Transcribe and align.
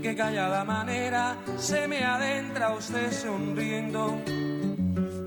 de 0.00 0.08
qué 0.08 0.16
callada 0.16 0.64
manera 0.64 1.36
se 1.58 1.86
me 1.86 2.02
adentra 2.02 2.70
usted 2.70 3.12
sonriendo, 3.12 4.18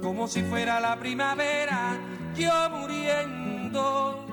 como 0.02 0.28
si 0.28 0.42
fuera 0.42 0.80
la 0.80 0.98
primavera, 0.98 1.96
yo 2.36 2.70
muriendo. 2.72 4.26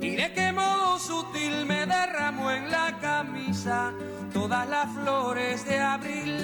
Y 0.00 0.16
de 0.16 0.32
qué 0.32 0.52
modo 0.52 0.98
sutil 0.98 1.66
me 1.66 1.84
derramó 1.84 2.50
en 2.50 2.70
la 2.70 2.98
camisa 3.00 3.92
todas 4.32 4.66
las 4.68 4.90
flores 4.94 5.66
de 5.66 5.78
abril. 5.78 6.36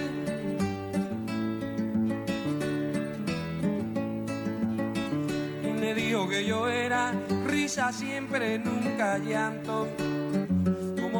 Y 5.62 5.68
me 5.80 5.94
dijo 5.94 6.28
que 6.28 6.44
yo 6.44 6.68
era 6.68 7.12
risa 7.46 7.92
siempre, 7.92 8.58
nunca 8.58 9.16
llanto 9.18 9.88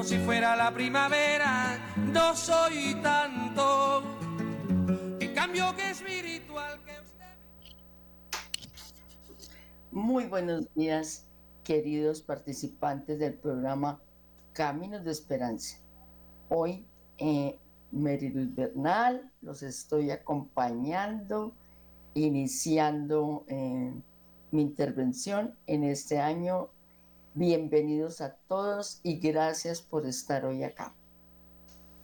si 0.03 0.19
fuera 0.19 0.57
la 0.57 0.75
primavera, 0.75 1.79
no 1.97 2.35
soy 2.35 2.95
tanto. 3.03 4.03
Cambio 5.35 5.75
que 5.77 5.91
espiritual 5.91 6.83
que 6.85 6.93
usted. 7.01 8.41
Muy 9.93 10.25
buenos 10.25 10.67
días, 10.75 11.27
queridos 11.63 12.23
participantes 12.23 13.19
del 13.19 13.35
programa 13.35 14.01
Caminos 14.53 15.05
de 15.05 15.13
Esperanza. 15.13 15.79
Hoy, 16.49 16.85
eh, 17.19 17.59
Bernal, 17.91 19.31
los 19.43 19.63
estoy 19.63 20.11
acompañando, 20.11 21.55
iniciando 22.15 23.45
eh, 23.49 23.93
mi 24.51 24.63
intervención 24.63 25.57
en 25.67 25.85
este 25.85 26.19
año 26.19 26.71
Bienvenidos 27.37 28.21
a 28.21 28.37
todos 28.47 29.01
y 29.03 29.19
gracias 29.19 29.83
por 29.83 30.07
estar 30.07 30.45
hoy 30.45 30.63
acá. 30.63 30.95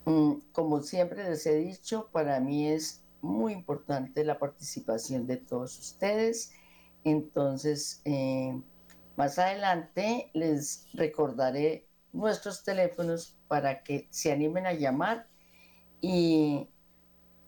Mm, 0.05 0.41
como 0.51 0.83
siempre 0.83 1.23
les 1.23 1.47
he 1.47 1.55
dicho, 1.55 2.09
para 2.11 2.41
mí 2.41 2.67
es 2.67 3.05
muy 3.23 3.53
importante 3.53 4.25
la 4.25 4.41
participación 4.41 5.29
de 5.29 5.37
todos 5.37 5.79
ustedes. 5.79 6.51
Entonces, 7.05 8.03
eh, 8.07 8.61
más 9.17 9.39
adelante 9.39 10.33
les 10.35 10.89
recordaré 10.95 11.87
nuestros 12.13 12.65
teléfonos 12.65 13.37
para 13.47 13.85
que 13.85 14.09
se 14.11 14.33
animen 14.33 14.67
a 14.67 14.73
llamar 14.73 15.29
y 16.01 16.69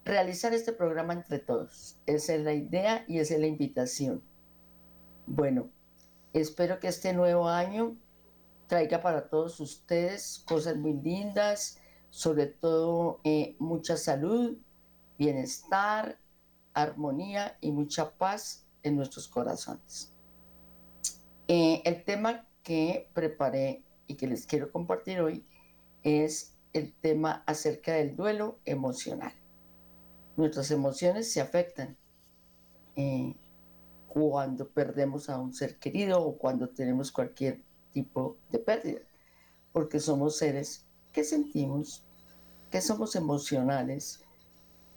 realizar 0.04 0.54
este 0.54 0.72
programa 0.72 1.14
entre 1.14 1.40
todos. 1.40 1.98
Esa 2.06 2.34
es 2.34 2.42
la 2.42 2.54
idea 2.54 3.04
y 3.08 3.18
esa 3.18 3.34
es 3.34 3.40
la 3.40 3.48
invitación. 3.48 4.22
Bueno, 5.26 5.68
Espero 6.32 6.80
que 6.80 6.88
este 6.88 7.12
nuevo 7.12 7.48
año 7.48 7.96
traiga 8.66 9.02
para 9.02 9.28
todos 9.28 9.60
ustedes 9.60 10.42
cosas 10.46 10.76
muy 10.76 10.94
lindas, 10.94 11.78
sobre 12.08 12.46
todo 12.46 13.20
eh, 13.24 13.54
mucha 13.58 13.96
salud, 13.96 14.56
bienestar, 15.18 16.18
armonía 16.72 17.58
y 17.60 17.70
mucha 17.70 18.12
paz 18.12 18.66
en 18.82 18.96
nuestros 18.96 19.28
corazones. 19.28 20.12
Eh, 21.48 21.82
el 21.84 22.04
tema 22.04 22.46
que 22.62 23.10
preparé 23.12 23.82
y 24.06 24.14
que 24.14 24.26
les 24.26 24.46
quiero 24.46 24.72
compartir 24.72 25.20
hoy 25.20 25.44
es 26.02 26.56
el 26.72 26.94
tema 26.94 27.42
acerca 27.46 27.92
del 27.92 28.16
duelo 28.16 28.58
emocional. 28.64 29.32
Nuestras 30.36 30.70
emociones 30.70 31.30
se 31.30 31.40
afectan. 31.40 31.96
Eh, 32.96 33.34
cuando 34.12 34.68
perdemos 34.68 35.30
a 35.30 35.38
un 35.38 35.54
ser 35.54 35.78
querido 35.78 36.22
o 36.22 36.36
cuando 36.36 36.68
tenemos 36.68 37.10
cualquier 37.10 37.62
tipo 37.92 38.36
de 38.50 38.58
pérdida, 38.58 39.00
porque 39.72 40.00
somos 40.00 40.36
seres 40.36 40.84
que 41.14 41.24
sentimos, 41.24 42.04
que 42.70 42.82
somos 42.82 43.16
emocionales, 43.16 44.20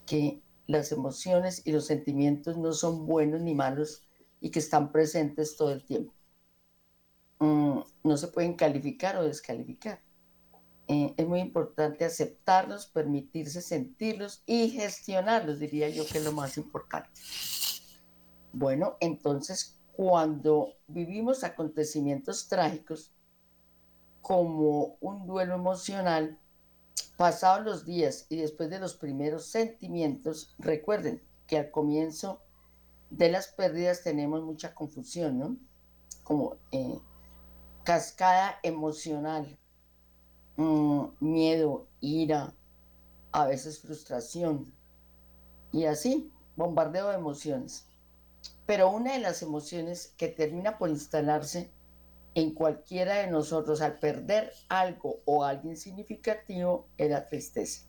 que 0.05 0.41
las 0.67 0.91
emociones 0.91 1.61
y 1.63 1.72
los 1.72 1.85
sentimientos 1.85 2.57
no 2.57 2.73
son 2.73 3.05
buenos 3.05 3.40
ni 3.40 3.56
malos 3.56 4.01
y 4.41 4.50
que 4.50 4.59
están 4.59 4.91
presentes 4.91 5.56
todo 5.56 5.72
el 5.72 5.85
tiempo. 5.85 6.13
Mm, 7.40 7.79
no 8.03 8.17
se 8.17 8.28
pueden 8.28 8.56
calificar 8.56 9.16
o 9.16 9.23
descalificar. 9.23 10.01
Eh, 10.90 11.13
es 11.16 11.25
muy 11.25 11.40
importante 11.40 12.03
aceptarlos, 12.03 12.88
permitirse 12.88 13.61
sentirlos 13.61 14.44
y 14.45 14.72
gestionarlos, 14.72 15.59
diría 15.59 15.88
yo 15.88 16.06
que 16.06 16.17
es 16.17 16.23
lo 16.25 16.34
más 16.34 16.57
importante. 16.57 17.22
Bueno, 18.57 18.95
entonces 19.01 19.81
cuando 19.97 20.75
vivimos 20.88 21.43
acontecimientos 21.43 22.47
trágicos 22.47 23.11
como 24.21 24.95
un 25.01 25.27
duelo 25.27 25.55
emocional, 25.55 26.39
pasados 27.17 27.66
los 27.66 27.85
días 27.85 28.27
y 28.29 28.38
después 28.38 28.69
de 28.69 28.79
los 28.79 28.95
primeros 28.95 29.47
sentimientos, 29.47 30.55
recuerden 30.57 31.21
que 31.47 31.57
al 31.57 31.69
comienzo 31.69 32.39
de 33.09 33.29
las 33.29 33.49
pérdidas 33.49 34.03
tenemos 34.03 34.41
mucha 34.41 34.73
confusión, 34.73 35.37
¿no? 35.37 35.57
Como 36.23 36.55
eh, 36.72 36.97
cascada 37.83 38.57
emocional, 38.63 39.59
mm, 40.55 41.07
miedo, 41.19 41.89
ira, 41.99 42.53
a 43.33 43.47
veces 43.47 43.81
frustración 43.81 44.73
y 45.73 45.83
así, 45.83 46.31
bombardeo 46.55 47.09
de 47.09 47.16
emociones. 47.16 47.89
Pero 48.66 48.90
una 48.90 49.14
de 49.14 49.20
las 49.20 49.42
emociones 49.42 50.14
que 50.18 50.28
termina 50.28 50.78
por 50.78 50.90
instalarse 50.90 51.72
en 52.34 52.53
cualquiera 52.53 53.16
de 53.16 53.28
nosotros 53.28 53.81
al 53.81 54.00
perder 54.00 54.52
algo 54.68 55.22
o 55.26 55.44
alguien 55.44 55.78
significativo 55.78 56.90
es 56.98 57.09
la 57.09 57.30
tristeza. 57.30 57.88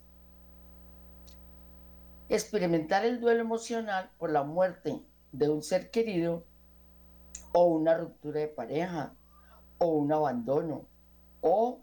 Experimentar 2.29 3.05
el 3.05 3.21
duelo 3.21 3.41
emocional 3.41 4.11
por 4.19 4.31
la 4.31 4.45
muerte 4.45 5.03
de 5.33 5.49
un 5.49 5.63
ser 5.63 5.91
querido 5.91 6.45
o 7.53 7.65
una 7.65 7.97
ruptura 7.97 8.41
de 8.41 8.49
pareja 8.49 9.15
o 9.79 9.87
un 9.87 10.13
abandono 10.13 10.87
o 11.41 11.81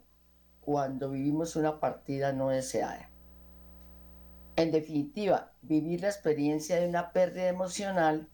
cuando 0.60 1.10
vivimos 1.10 1.56
una 1.56 1.80
partida 1.80 2.32
no 2.32 2.48
deseada. 2.48 3.10
En 4.56 4.70
definitiva, 4.70 5.52
vivir 5.62 6.02
la 6.02 6.08
experiencia 6.08 6.80
de 6.80 6.88
una 6.88 7.12
pérdida 7.12 7.48
emocional 7.48 8.30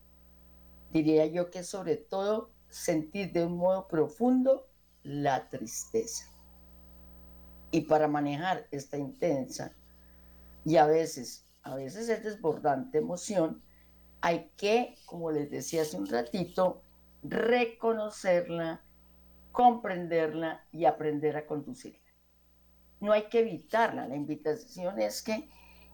diría 0.93 1.27
yo 1.27 1.51
que 1.51 1.63
sobre 1.63 1.97
todo 1.97 2.51
sentir 2.69 3.33
de 3.33 3.45
un 3.45 3.57
modo 3.57 3.89
profundo 3.89 4.67
la 5.03 5.49
tristeza. 5.49 6.27
Y 7.71 7.83
para 7.83 8.09
manejar 8.09 8.67
esta 8.71 8.97
intensa 8.97 9.75
y 10.65 10.77
a 10.77 10.87
veces, 10.87 11.47
a 11.63 11.75
veces 11.75 12.09
es 12.09 12.23
desbordante 12.23 12.99
emoción, 12.99 13.63
hay 14.21 14.51
que, 14.57 14.97
como 15.07 15.31
les 15.31 15.51
decía 15.51 15.83
hace 15.83 15.97
un 15.97 16.07
ratito, 16.07 16.83
reconocerla, 17.23 18.85
comprenderla 19.53 20.67
y 20.73 20.85
aprender 20.85 21.37
a 21.37 21.47
conducirla. 21.47 21.99
No 23.01 23.13
hay 23.13 23.29
que 23.29 23.41
evitarla, 23.41 24.07
la 24.07 24.17
invitación 24.17 25.01
es 25.01 25.23
que 25.23 25.49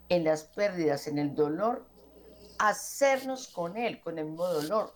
en 0.08 0.24
las 0.24 0.44
pérdidas, 0.44 1.06
en 1.06 1.18
el 1.18 1.34
dolor, 1.34 1.86
hacernos 2.58 3.48
con 3.48 3.76
Él, 3.76 4.00
con 4.00 4.18
el 4.18 4.26
mismo 4.26 4.46
dolor, 4.46 4.94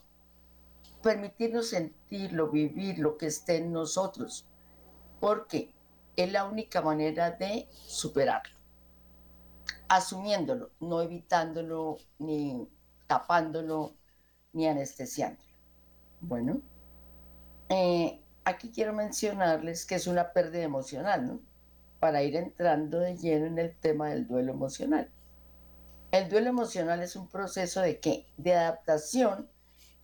permitirnos 1.02 1.68
sentirlo, 1.68 2.50
vivir 2.50 2.98
lo 2.98 3.16
que 3.16 3.26
esté 3.26 3.56
en 3.56 3.72
nosotros, 3.72 4.46
porque 5.20 5.74
es 6.16 6.32
la 6.32 6.44
única 6.44 6.82
manera 6.82 7.30
de 7.30 7.68
superarlo, 7.70 8.54
asumiéndolo, 9.88 10.70
no 10.80 11.00
evitándolo, 11.02 11.96
ni 12.18 12.68
tapándolo, 13.06 13.94
ni 14.52 14.66
anestesiándolo. 14.66 15.48
Bueno, 16.20 16.60
eh, 17.68 18.20
aquí 18.44 18.70
quiero 18.70 18.92
mencionarles 18.92 19.86
que 19.86 19.94
es 19.94 20.06
una 20.06 20.32
pérdida 20.32 20.62
emocional, 20.62 21.26
¿no? 21.26 21.40
Para 21.98 22.22
ir 22.22 22.36
entrando 22.36 22.98
de 22.98 23.16
lleno 23.16 23.46
en 23.46 23.58
el 23.58 23.76
tema 23.78 24.10
del 24.10 24.26
duelo 24.26 24.52
emocional. 24.52 25.10
El 26.12 26.28
duelo 26.28 26.48
emocional 26.48 27.02
es 27.02 27.14
un 27.14 27.28
proceso 27.28 27.80
de 27.80 28.00
qué? 28.00 28.26
De 28.36 28.54
adaptación 28.54 29.48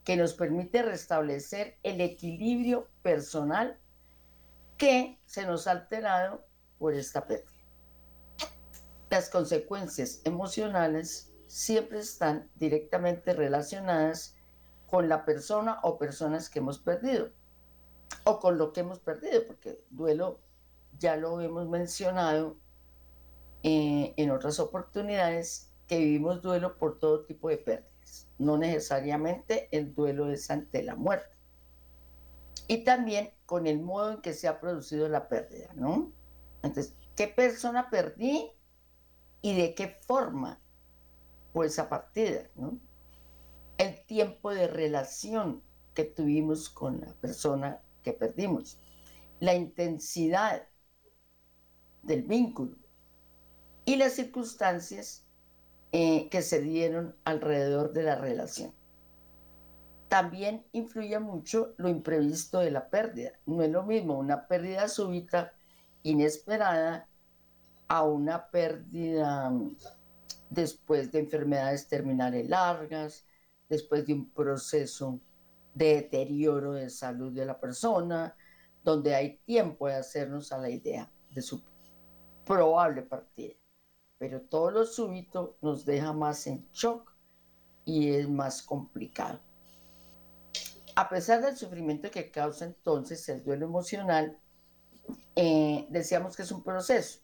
que 0.05 0.17
nos 0.17 0.35
permite 0.35 0.83
restablecer 0.83 1.79
el 1.83 2.01
equilibrio 2.01 2.89
personal 3.03 3.79
que 4.77 5.19
se 5.27 5.47
nos 5.47 5.67
ha 5.67 5.73
alterado 5.73 6.47
por 6.79 6.95
esta 6.95 7.27
pérdida. 7.27 7.51
Las 9.11 9.31
consecuencias 9.31 10.21
emocionales 10.25 11.33
siempre 11.49 11.99
están 11.99 12.51
directamente 12.55 13.33
relacionadas 13.35 14.37
con 14.87 15.09
la 15.09 15.25
persona 15.25 15.81
o 15.83 15.99
personas 15.99 16.49
que 16.49 16.61
hemos 16.61 16.79
perdido 16.79 17.31
o 18.25 18.39
con 18.39 18.59
lo 18.59 18.73
que 18.73 18.81
hemos 18.81 19.01
perdido, 19.01 19.47
porque 19.47 19.81
duelo 19.91 20.41
ya 20.99 21.17
lo 21.17 21.41
hemos 21.41 21.69
mencionado 21.69 22.57
eh, 23.63 24.15
en 24.17 24.31
otras 24.31 24.61
oportunidades, 24.61 25.66
que 25.87 25.99
vivimos 25.99 26.43
duelo 26.43 26.77
por 26.79 26.99
todo 26.99 27.25
tipo 27.25 27.49
de 27.49 27.59
pérdidas. 27.59 28.29
No 28.39 28.59
necesariamente 28.59 29.69
el 29.73 29.95
duelo 29.95 30.31
es 30.31 30.51
ante 30.51 30.83
la 30.83 30.95
muerte. 30.95 31.35
Y 32.69 32.85
también 32.85 33.31
con 33.47 33.67
el 33.67 33.81
modo 33.81 34.13
en 34.13 34.21
que 34.21 34.33
se 34.33 34.49
ha 34.49 34.61
producido 34.61 35.09
la 35.09 35.29
pérdida, 35.29 35.73
¿no? 35.75 36.13
Entonces, 36.63 36.95
¿Qué 37.17 37.29
persona 37.29 37.89
perdí 37.89 38.53
y 39.41 39.57
de 39.57 39.75
qué 39.75 39.89
forma 39.89 40.61
fue 41.55 41.67
esa 41.67 41.89
partida? 41.89 42.51
¿no? 42.55 42.79
El 43.79 44.05
tiempo 44.05 44.51
de 44.51 44.69
relación 44.69 45.63
que 45.95 46.05
tuvimos 46.05 46.69
con 46.69 47.01
la 47.01 47.15
persona 47.15 47.81
que 48.03 48.13
perdimos, 48.13 48.79
la 49.41 49.55
intensidad 49.55 50.69
del 52.03 52.23
vínculo 52.23 52.77
y 53.87 53.97
las 53.97 54.13
circunstancias 54.13 55.26
eh, 55.99 56.29
que 56.29 56.43
se 56.43 56.61
dieron 56.61 57.17
alrededor 57.25 57.95
de 57.95 58.03
la 58.03 58.17
relación. 58.17 58.75
También 60.09 60.67
influye 60.73 61.19
mucho 61.19 61.73
lo 61.79 61.89
imprevisto 61.89 62.59
de 62.61 62.71
la 62.71 62.91
pérdida. 62.91 63.33
No 63.47 63.63
es 63.63 63.71
lo 63.71 63.83
mismo 63.83 64.19
una 64.19 64.47
pérdida 64.47 64.89
súbita, 64.89 65.55
inesperada, 66.03 67.09
a 67.89 68.03
una 68.03 68.51
pérdida 68.51 69.49
mm, 69.49 69.75
después 70.51 71.11
de 71.13 71.21
enfermedades 71.21 71.89
terminales 71.89 72.47
largas, 72.47 73.25
después 73.67 74.05
de 74.05 74.13
un 74.13 74.29
proceso 74.29 75.19
de 75.73 75.95
deterioro 75.95 76.75
de 76.75 76.91
salud 76.91 77.33
de 77.33 77.47
la 77.47 77.59
persona, 77.59 78.37
donde 78.85 79.15
hay 79.15 79.39
tiempo 79.47 79.89
de 79.89 79.95
hacernos 79.95 80.53
a 80.53 80.59
la 80.59 80.69
idea 80.69 81.11
de 81.31 81.41
su 81.41 81.63
probable 82.45 83.01
partida. 83.01 83.55
Pero 84.19 84.41
todo 84.43 84.71
lo 84.71 84.87
súbito 84.87 85.59
nos 85.61 85.85
deja 85.85 86.13
más 86.13 86.47
en 86.47 86.69
shock 86.73 87.13
y 87.85 88.11
es 88.11 88.29
más 88.29 88.63
complicado. 88.63 89.41
A 90.95 91.09
pesar 91.09 91.43
del 91.43 91.57
sufrimiento 91.57 92.11
que 92.11 92.31
causa 92.31 92.65
entonces 92.65 93.29
el 93.29 93.45
duelo 93.45 93.67
emocional, 93.67 94.39
eh, 95.37 95.87
decíamos 95.91 96.37
que 96.37 96.43
es 96.43 96.53
un 96.53 96.65
proceso, 96.65 97.21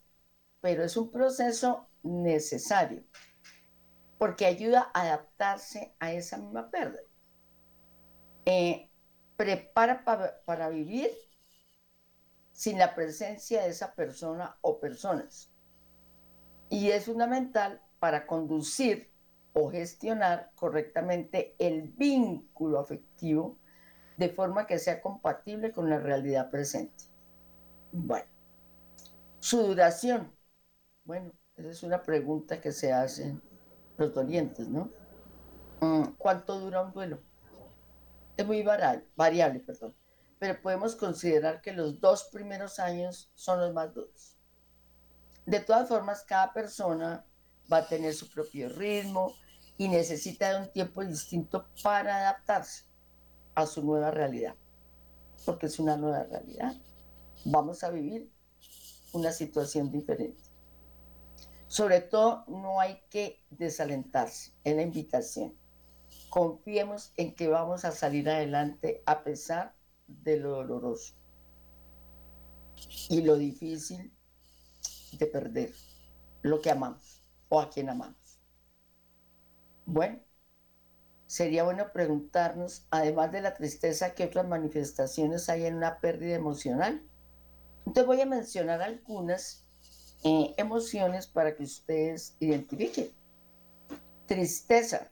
pero 0.61 0.85
es 0.85 0.97
un 0.97 1.11
proceso 1.11 1.89
necesario 2.03 3.03
porque 4.19 4.47
ayuda 4.47 4.91
a 4.95 5.03
adaptarse 5.03 5.97
a 5.99 6.13
esa 6.13 6.39
misma 6.39 6.71
pérdida. 6.71 7.03
Eh, 8.45 8.89
prepara 9.37 10.05
para 10.45 10.69
vivir 10.69 11.11
sin 12.53 12.79
la 12.79 12.95
presencia 12.95 13.63
de 13.63 13.71
esa 13.71 13.95
persona 13.95 14.57
o 14.61 14.79
personas. 14.79 15.52
Y 16.73 16.91
es 16.91 17.05
fundamental 17.05 17.83
para 17.99 18.27
conducir 18.27 19.11
o 19.53 19.71
gestionar 19.71 20.53
correctamente 20.55 21.55
el 21.59 21.83
vínculo 21.83 22.79
afectivo 22.79 23.59
de 24.17 24.31
forma 24.31 24.67
que 24.67 24.79
sea 24.79 25.03
compatible 25.03 25.71
con 25.71 25.91
la 25.91 25.99
realidad 25.99 26.51
presente. 26.51 27.05
Bueno, 27.93 28.25
su 29.39 29.59
duración. 29.59 30.35
Bueno, 31.05 31.33
esa 31.57 31.69
es 31.69 31.83
una 31.83 32.03
pregunta 32.03 32.59
que 32.59 32.73
se 32.73 32.91
hacen 32.91 33.43
los 33.99 34.15
dolientes, 34.15 34.67
¿no? 34.67 34.89
Mm, 35.83 36.15
¿Cuánto 36.17 36.59
dura 36.59 36.81
un 36.81 36.95
duelo? 36.95 37.21
Es 38.35 38.47
muy 38.47 38.63
variable, 38.63 39.05
variable, 39.15 39.61
perdón, 39.61 39.95
pero 40.39 40.59
podemos 40.63 40.97
considerar 40.97 41.61
que 41.61 41.75
los 41.75 42.01
dos 42.01 42.31
primeros 42.33 42.79
años 42.79 43.31
son 43.35 43.61
los 43.61 43.75
más 43.75 43.93
duros. 43.93 44.32
De 45.47 45.61
todas 45.61 45.89
formas, 45.89 46.23
cada 46.23 46.53
persona 46.53 47.27
va 47.73 47.79
a 47.79 47.89
tener 47.89 48.15
su 48.15 48.29
propio 48.29 48.69
ritmo 48.69 49.35
y 49.77 49.89
necesita 49.89 50.53
de 50.53 50.67
un 50.67 50.73
tiempo 50.73 51.05
distinto 51.05 51.67
para 51.83 52.17
adaptarse 52.17 52.85
a 53.55 53.67
su 53.67 53.83
nueva 53.83 54.11
realidad, 54.11 54.55
porque 55.45 55.67
es 55.67 55.79
una 55.79 55.97
nueva 55.97 56.25
realidad. 56.25 56.75
Vamos 57.45 57.83
a 57.83 57.91
vivir 57.91 58.31
una 59.13 59.33
situación 59.33 59.91
diferente. 59.91 60.43
Sobre 61.67 62.01
todo, 62.01 62.45
no 62.49 62.81
hay 62.81 63.01
que 63.11 63.43
desalentarse, 63.51 64.53
en 64.63 64.77
la 64.77 64.83
invitación. 64.83 65.57
Confiemos 66.29 67.13
en 67.17 67.35
que 67.35 67.49
vamos 67.49 67.85
a 67.85 67.93
salir 67.93 68.29
adelante 68.29 69.03
a 69.07 69.25
pesar 69.25 69.75
de 70.07 70.39
lo 70.39 70.51
doloroso 70.51 71.15
y 73.09 73.23
lo 73.23 73.37
difícil 73.37 74.13
de 75.19 75.27
perder 75.27 75.73
lo 76.43 76.61
que 76.61 76.71
amamos 76.71 77.23
o 77.49 77.61
a 77.61 77.71
quien 77.71 77.89
amamos. 77.89 78.41
Bueno, 79.85 80.21
sería 81.27 81.65
bueno 81.65 81.93
preguntarnos, 81.93 82.87
además 82.91 83.33
de 83.33 83.43
la 83.43 83.55
tristeza, 83.55 84.15
¿qué 84.15 84.25
otras 84.25 84.47
manifestaciones 84.47 85.49
hay 85.49 85.67
en 85.67 85.77
una 85.77 85.99
pérdida 85.99 86.35
emocional? 86.35 87.03
Entonces 87.87 88.07
voy 88.07 88.21
a 88.21 88.27
mencionar 88.27 88.81
algunas 88.81 89.67
eh, 90.25 90.55
emociones 90.57 91.27
para 91.27 91.57
que 91.57 91.65
ustedes 91.65 92.37
identifiquen. 92.39 93.11
Tristeza, 94.27 95.11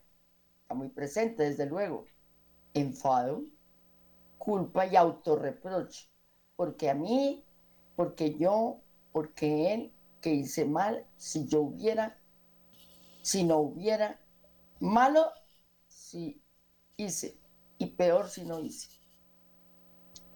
está 0.62 0.74
muy 0.74 0.88
presente 0.88 1.42
desde 1.42 1.66
luego. 1.66 2.06
Enfado, 2.74 3.42
culpa 4.38 4.86
y 4.86 4.96
autorreproche. 4.96 6.08
Porque 6.54 6.88
a 6.88 6.94
mí, 6.94 7.44
porque 7.96 8.36
yo, 8.36 8.80
porque 9.12 9.74
él, 9.74 9.92
que 10.20 10.34
hice 10.34 10.64
mal, 10.64 11.06
si 11.16 11.46
yo 11.46 11.62
hubiera, 11.62 12.18
si 13.22 13.44
no 13.44 13.58
hubiera. 13.58 14.20
Malo 14.80 15.26
si 15.88 16.42
hice 16.96 17.38
y 17.78 17.86
peor 17.86 18.28
si 18.28 18.44
no 18.44 18.60
hice. 18.60 18.88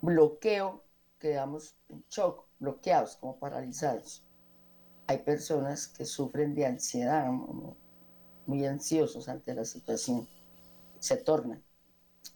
Bloqueo, 0.00 0.85
quedamos 1.19 1.76
en 1.88 2.05
shock, 2.11 2.47
bloqueados, 2.59 3.17
como 3.17 3.38
paralizados. 3.38 4.25
Hay 5.06 5.19
personas 5.19 5.87
que 5.88 6.05
sufren 6.05 6.55
de 6.55 6.67
ansiedad, 6.67 7.31
muy 8.47 8.65
ansiosos 8.67 9.29
ante 9.29 9.55
la 9.55 9.65
situación, 9.65 10.29
se 10.99 11.17
tornan. 11.17 11.62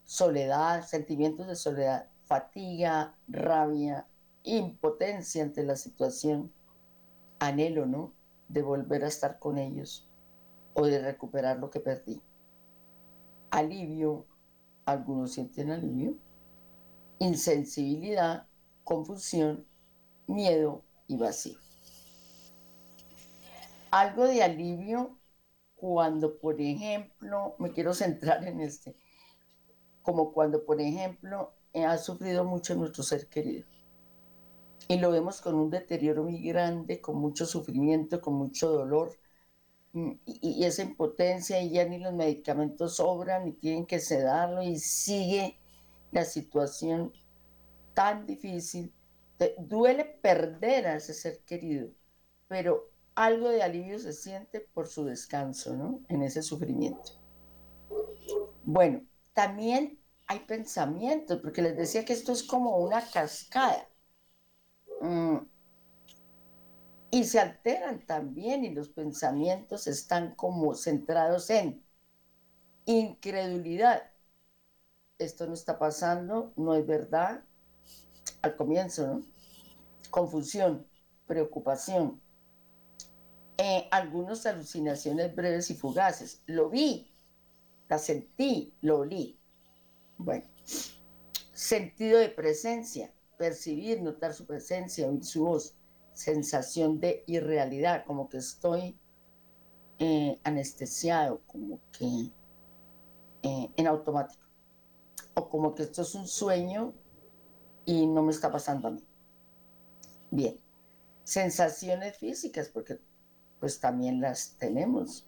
Soledad, 0.04 0.86
sentimientos 0.86 1.46
de 1.46 1.56
soledad, 1.56 2.10
fatiga, 2.24 3.16
rabia, 3.26 4.06
impotencia 4.56 5.42
ante 5.42 5.62
la 5.64 5.76
situación, 5.76 6.52
anhelo, 7.38 7.86
¿no? 7.86 8.14
De 8.48 8.62
volver 8.62 9.04
a 9.04 9.08
estar 9.08 9.38
con 9.38 9.58
ellos 9.58 10.08
o 10.74 10.86
de 10.86 11.00
recuperar 11.00 11.58
lo 11.58 11.70
que 11.70 11.80
perdí 11.80 12.22
alivio, 13.50 14.26
algunos 14.84 15.32
sienten 15.32 15.70
alivio, 15.70 16.16
insensibilidad, 17.18 18.46
confusión, 18.84 19.66
miedo 20.26 20.84
y 21.06 21.16
vacío. 21.16 21.58
Algo 23.90 24.26
de 24.26 24.42
alivio 24.42 25.18
cuando, 25.76 26.38
por 26.38 26.60
ejemplo, 26.60 27.54
me 27.58 27.72
quiero 27.72 27.94
centrar 27.94 28.46
en 28.46 28.60
este, 28.60 28.96
como 30.02 30.32
cuando, 30.32 30.64
por 30.64 30.80
ejemplo, 30.80 31.54
ha 31.74 31.96
sufrido 31.98 32.44
mucho 32.44 32.74
nuestro 32.74 33.02
ser 33.02 33.28
querido. 33.28 33.66
Y 34.88 34.98
lo 34.98 35.10
vemos 35.10 35.40
con 35.40 35.54
un 35.54 35.70
deterioro 35.70 36.24
muy 36.24 36.40
grande, 36.42 37.00
con 37.00 37.16
mucho 37.16 37.46
sufrimiento, 37.46 38.20
con 38.20 38.34
mucho 38.34 38.70
dolor, 38.70 39.18
Mm, 39.92 40.12
y, 40.26 40.64
esa 40.64 40.82
impotencia 40.82 41.60
y 41.62 41.70
ya 41.70 41.84
ni 41.84 41.98
los 41.98 42.12
medicamentos 42.12 42.96
sobran 42.96 43.48
y 43.48 43.52
tienen 43.52 43.86
que 43.86 44.00
sedarlo 44.00 44.62
y 44.62 44.78
sigue 44.78 45.58
la 46.12 46.24
situación 46.24 47.12
tan 47.94 48.26
difícil. 48.26 48.92
duele 49.58 50.04
perder 50.04 50.88
a 50.88 50.96
ese 50.96 51.14
ser 51.14 51.38
querido, 51.44 51.90
pero 52.48 52.90
algo 53.14 53.48
de 53.50 53.62
alivio 53.62 53.98
se 54.00 54.12
siente 54.12 54.60
por 54.60 54.88
su 54.88 55.04
descanso, 55.04 55.76
¿no? 55.76 56.00
En 56.08 56.22
ese 56.22 56.42
sufrimiento. 56.42 57.12
Bueno, 58.64 59.02
también 59.32 60.00
hay 60.26 60.40
pensamientos, 60.40 61.40
porque 61.40 61.62
les 61.62 61.76
decía 61.76 62.04
que 62.04 62.14
esto 62.14 62.32
es 62.32 62.42
como 62.42 62.78
una 62.78 63.00
cascada. 63.00 63.88
Mm, 65.00 65.38
y 67.10 67.24
se 67.24 67.40
alteran 67.40 68.04
también 68.04 68.64
y 68.64 68.70
los 68.70 68.88
pensamientos 68.90 69.86
están 69.86 70.34
como 70.34 70.74
centrados 70.74 71.50
en 71.50 71.82
incredulidad. 72.84 74.02
Esto 75.18 75.46
no 75.46 75.54
está 75.54 75.78
pasando, 75.78 76.52
no 76.56 76.74
es 76.74 76.86
verdad. 76.86 77.42
Al 78.42 78.56
comienzo, 78.56 79.06
¿no? 79.06 79.26
Confusión, 80.10 80.86
preocupación. 81.26 82.20
Eh, 83.56 83.88
algunas 83.90 84.46
alucinaciones 84.46 85.34
breves 85.34 85.70
y 85.70 85.74
fugaces. 85.74 86.42
Lo 86.46 86.70
vi, 86.70 87.10
la 87.88 87.98
sentí, 87.98 88.74
lo 88.82 88.98
olí. 89.00 89.40
Bueno, 90.18 90.44
sentido 91.52 92.18
de 92.18 92.28
presencia, 92.28 93.12
percibir, 93.38 94.02
notar 94.02 94.34
su 94.34 94.44
presencia, 94.44 95.08
oír 95.08 95.24
su 95.24 95.44
voz 95.44 95.74
sensación 96.18 96.98
de 96.98 97.22
irrealidad, 97.28 98.04
como 98.04 98.28
que 98.28 98.38
estoy 98.38 98.98
eh, 100.00 100.40
anestesiado, 100.42 101.42
como 101.46 101.80
que 101.92 102.32
eh, 103.44 103.70
en 103.76 103.86
automático, 103.86 104.44
o 105.34 105.48
como 105.48 105.76
que 105.76 105.84
esto 105.84 106.02
es 106.02 106.16
un 106.16 106.26
sueño 106.26 106.92
y 107.84 108.08
no 108.08 108.24
me 108.24 108.32
está 108.32 108.50
pasando 108.50 108.88
a 108.88 108.90
mí. 108.90 109.04
Bien, 110.32 110.58
sensaciones 111.22 112.18
físicas, 112.18 112.68
porque 112.68 112.98
pues 113.60 113.78
también 113.78 114.20
las 114.20 114.56
tenemos. 114.58 115.24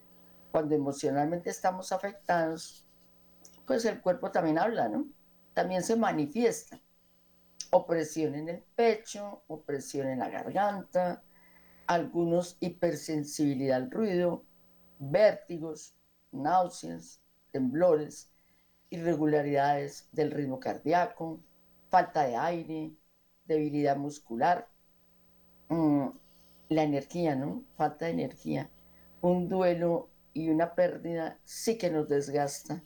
Cuando 0.51 0.75
emocionalmente 0.75 1.49
estamos 1.49 1.93
afectados, 1.93 2.85
pues 3.65 3.85
el 3.85 4.01
cuerpo 4.01 4.29
también 4.31 4.59
habla, 4.59 4.89
¿no? 4.89 5.07
También 5.53 5.83
se 5.83 5.95
manifiesta. 5.95 6.81
Opresión 7.71 8.35
en 8.35 8.49
el 8.49 8.63
pecho, 8.75 9.43
opresión 9.47 10.07
en 10.07 10.19
la 10.19 10.29
garganta, 10.29 11.23
algunos 11.87 12.57
hipersensibilidad 12.59 13.77
al 13.77 13.91
ruido, 13.91 14.43
vértigos, 14.99 15.95
náuseas, 16.31 17.21
temblores, 17.51 18.29
irregularidades 18.89 20.09
del 20.11 20.31
ritmo 20.31 20.59
cardíaco, 20.59 21.41
falta 21.89 22.23
de 22.23 22.35
aire, 22.35 22.91
debilidad 23.45 23.97
muscular, 23.97 24.69
mm, 25.69 26.07
la 26.69 26.83
energía, 26.83 27.35
¿no? 27.35 27.63
Falta 27.75 28.05
de 28.05 28.11
energía. 28.11 28.69
Un 29.21 29.49
duelo 29.49 30.09
y 30.33 30.49
una 30.49 30.75
pérdida 30.75 31.39
sí 31.43 31.77
que 31.77 31.89
nos 31.89 32.07
desgasta 32.07 32.83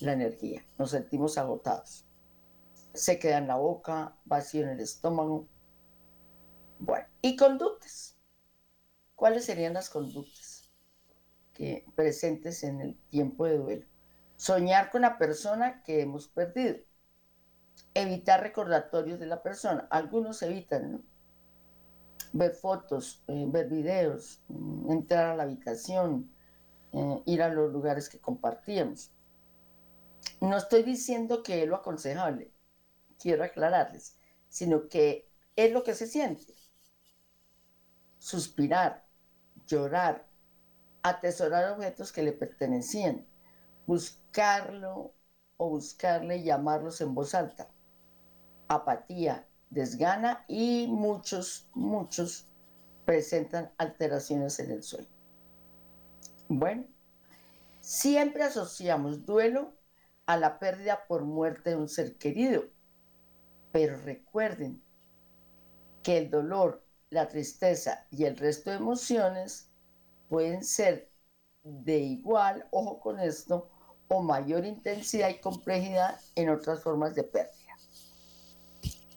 la 0.00 0.12
energía, 0.12 0.64
nos 0.78 0.90
sentimos 0.90 1.38
agotados. 1.38 2.04
Se 2.94 3.18
queda 3.18 3.38
en 3.38 3.48
la 3.48 3.56
boca, 3.56 4.16
vacío 4.24 4.62
en 4.62 4.70
el 4.70 4.80
estómago. 4.80 5.48
Bueno, 6.78 7.06
y 7.22 7.36
conductas. 7.36 8.16
¿Cuáles 9.16 9.44
serían 9.44 9.74
las 9.74 9.90
conductas 9.90 10.70
que 11.52 11.84
presentes 11.94 12.62
en 12.64 12.80
el 12.80 12.96
tiempo 13.10 13.46
de 13.46 13.58
duelo? 13.58 13.86
Soñar 14.36 14.90
con 14.90 15.02
la 15.02 15.18
persona 15.18 15.82
que 15.82 16.02
hemos 16.02 16.28
perdido. 16.28 16.76
Evitar 17.94 18.42
recordatorios 18.42 19.18
de 19.20 19.26
la 19.26 19.42
persona. 19.42 19.86
Algunos 19.90 20.42
evitan. 20.42 21.04
Ver 22.32 22.52
fotos, 22.52 23.22
eh, 23.28 23.44
ver 23.48 23.68
videos, 23.68 24.40
mm, 24.48 24.90
entrar 24.90 25.26
a 25.30 25.36
la 25.36 25.44
habitación, 25.44 26.32
eh, 26.92 27.22
ir 27.26 27.42
a 27.42 27.48
los 27.48 27.72
lugares 27.72 28.08
que 28.08 28.20
compartíamos. 28.20 29.12
No 30.40 30.56
estoy 30.56 30.82
diciendo 30.82 31.42
que 31.42 31.62
es 31.62 31.68
lo 31.68 31.76
aconsejable, 31.76 32.53
quiero 33.24 33.42
aclararles, 33.42 34.18
sino 34.50 34.86
que 34.86 35.26
es 35.56 35.72
lo 35.72 35.82
que 35.82 35.94
se 35.94 36.06
siente. 36.06 36.54
Suspirar, 38.18 39.06
llorar, 39.66 40.28
atesorar 41.02 41.72
objetos 41.72 42.12
que 42.12 42.22
le 42.22 42.32
pertenecían, 42.32 43.26
buscarlo 43.86 45.14
o 45.56 45.70
buscarle 45.70 46.36
y 46.36 46.44
llamarlos 46.44 47.00
en 47.00 47.14
voz 47.14 47.34
alta. 47.34 47.70
Apatía, 48.68 49.48
desgana 49.70 50.44
y 50.46 50.86
muchos, 50.88 51.66
muchos 51.72 52.46
presentan 53.06 53.72
alteraciones 53.78 54.60
en 54.60 54.70
el 54.70 54.82
sueño. 54.82 55.08
Bueno, 56.48 56.84
siempre 57.80 58.42
asociamos 58.42 59.24
duelo 59.24 59.72
a 60.26 60.36
la 60.36 60.58
pérdida 60.58 61.06
por 61.08 61.24
muerte 61.24 61.70
de 61.70 61.76
un 61.76 61.88
ser 61.88 62.18
querido, 62.18 62.73
pero 63.74 63.96
recuerden 63.96 64.80
que 66.04 66.16
el 66.16 66.30
dolor, 66.30 66.86
la 67.10 67.26
tristeza 67.26 68.06
y 68.08 68.22
el 68.22 68.36
resto 68.36 68.70
de 68.70 68.76
emociones 68.76 69.68
pueden 70.28 70.62
ser 70.62 71.10
de 71.64 71.98
igual, 71.98 72.68
ojo 72.70 73.00
con 73.00 73.18
esto, 73.18 73.68
o 74.06 74.22
mayor 74.22 74.64
intensidad 74.64 75.28
y 75.28 75.40
complejidad 75.40 76.20
en 76.36 76.50
otras 76.50 76.84
formas 76.84 77.16
de 77.16 77.24
pérdida. 77.24 77.76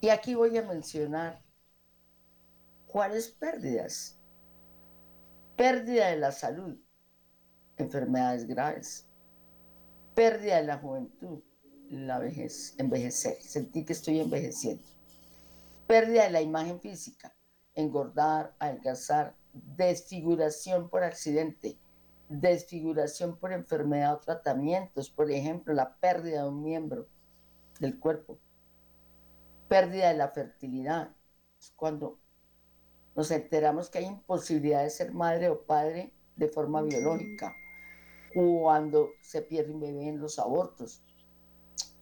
Y 0.02 0.10
aquí 0.10 0.34
voy 0.34 0.58
a 0.58 0.64
mencionar 0.64 1.40
cuáles 2.88 3.30
pérdidas. 3.30 4.18
Pérdida 5.56 6.08
de 6.08 6.18
la 6.18 6.32
salud, 6.32 6.76
enfermedades 7.78 8.48
graves. 8.48 9.08
Pérdida 10.16 10.56
de 10.56 10.64
la 10.64 10.80
juventud, 10.80 11.44
la 11.90 12.20
vejez, 12.20 12.76
envejecer, 12.78 13.42
sentir 13.42 13.86
que 13.86 13.94
estoy 13.94 14.20
envejeciendo. 14.20 14.84
Pérdida 15.88 16.24
de 16.24 16.32
la 16.32 16.42
imagen 16.42 16.80
física, 16.82 17.36
engordar, 17.76 18.56
adelgazar, 18.60 19.36
desfiguración 19.54 20.90
por 20.90 21.04
accidente, 21.04 21.78
desfiguración 22.30 23.38
por 23.38 23.54
enfermedad 23.54 24.16
o 24.16 24.20
tratamientos, 24.20 25.10
por 25.10 25.32
ejemplo, 25.32 25.74
la 25.74 25.96
pérdida 25.98 26.44
de 26.44 26.50
un 26.50 26.64
miembro 26.64 27.08
del 27.80 28.00
cuerpo, 28.00 28.38
pérdida 29.68 30.10
de 30.10 30.18
la 30.18 30.30
fertilidad, 30.30 31.12
cuando 31.76 32.20
nos 33.16 33.32
enteramos 33.32 33.90
que 33.90 34.00
hay 34.00 34.06
imposibilidad 34.06 34.84
de 34.84 34.90
ser 34.90 35.14
madre 35.14 35.50
o 35.50 35.64
padre 35.64 36.14
de 36.36 36.48
forma 36.48 36.82
biológica, 36.82 37.56
cuando 38.34 39.10
se 39.22 39.42
pierde 39.42 39.74
un 39.74 39.80
bebé 39.80 40.10
en 40.10 40.20
los 40.20 40.38
abortos, 40.38 41.02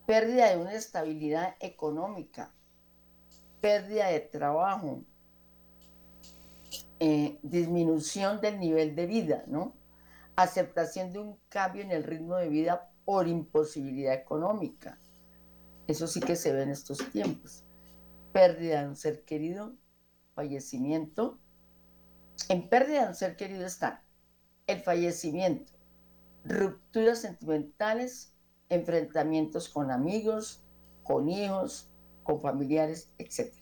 pérdida 0.06 0.50
de 0.50 0.58
una 0.58 0.74
estabilidad 0.74 1.56
económica, 1.60 2.54
pérdida 3.62 4.08
de 4.08 4.20
trabajo, 4.20 5.04
eh, 7.00 7.40
disminución 7.42 8.40
del 8.42 8.60
nivel 8.60 8.96
de 8.96 9.06
vida, 9.06 9.44
¿no? 9.48 9.76
Aceptación 10.36 11.12
de 11.12 11.20
un 11.20 11.40
cambio 11.50 11.84
en 11.84 11.92
el 11.92 12.04
ritmo 12.04 12.36
de 12.36 12.50
vida 12.50 12.92
por 13.06 13.28
imposibilidad 13.28 14.14
económica. 14.14 15.00
Eso 15.88 16.08
sí 16.08 16.20
que 16.20 16.36
se 16.36 16.52
ve 16.52 16.64
en 16.64 16.70
estos 16.70 16.98
tiempos. 17.12 17.64
Pérdida 18.32 18.82
de 18.82 18.90
un 18.90 18.96
ser 18.96 19.24
querido, 19.24 19.76
fallecimiento. 20.34 21.40
En 22.50 22.68
pérdida 22.70 23.04
de 23.04 23.08
un 23.10 23.16
ser 23.16 23.36
querido 23.36 23.66
están 23.66 24.00
el 24.68 24.82
fallecimiento, 24.82 25.74
rupturas 26.44 27.22
sentimentales, 27.22 28.35
enfrentamientos 28.70 29.70
con 29.70 29.92
amigos, 29.92 30.64
con 31.04 31.30
hijos, 31.30 31.90
con 32.24 32.42
familiares, 32.42 33.12
etc. 33.18 33.54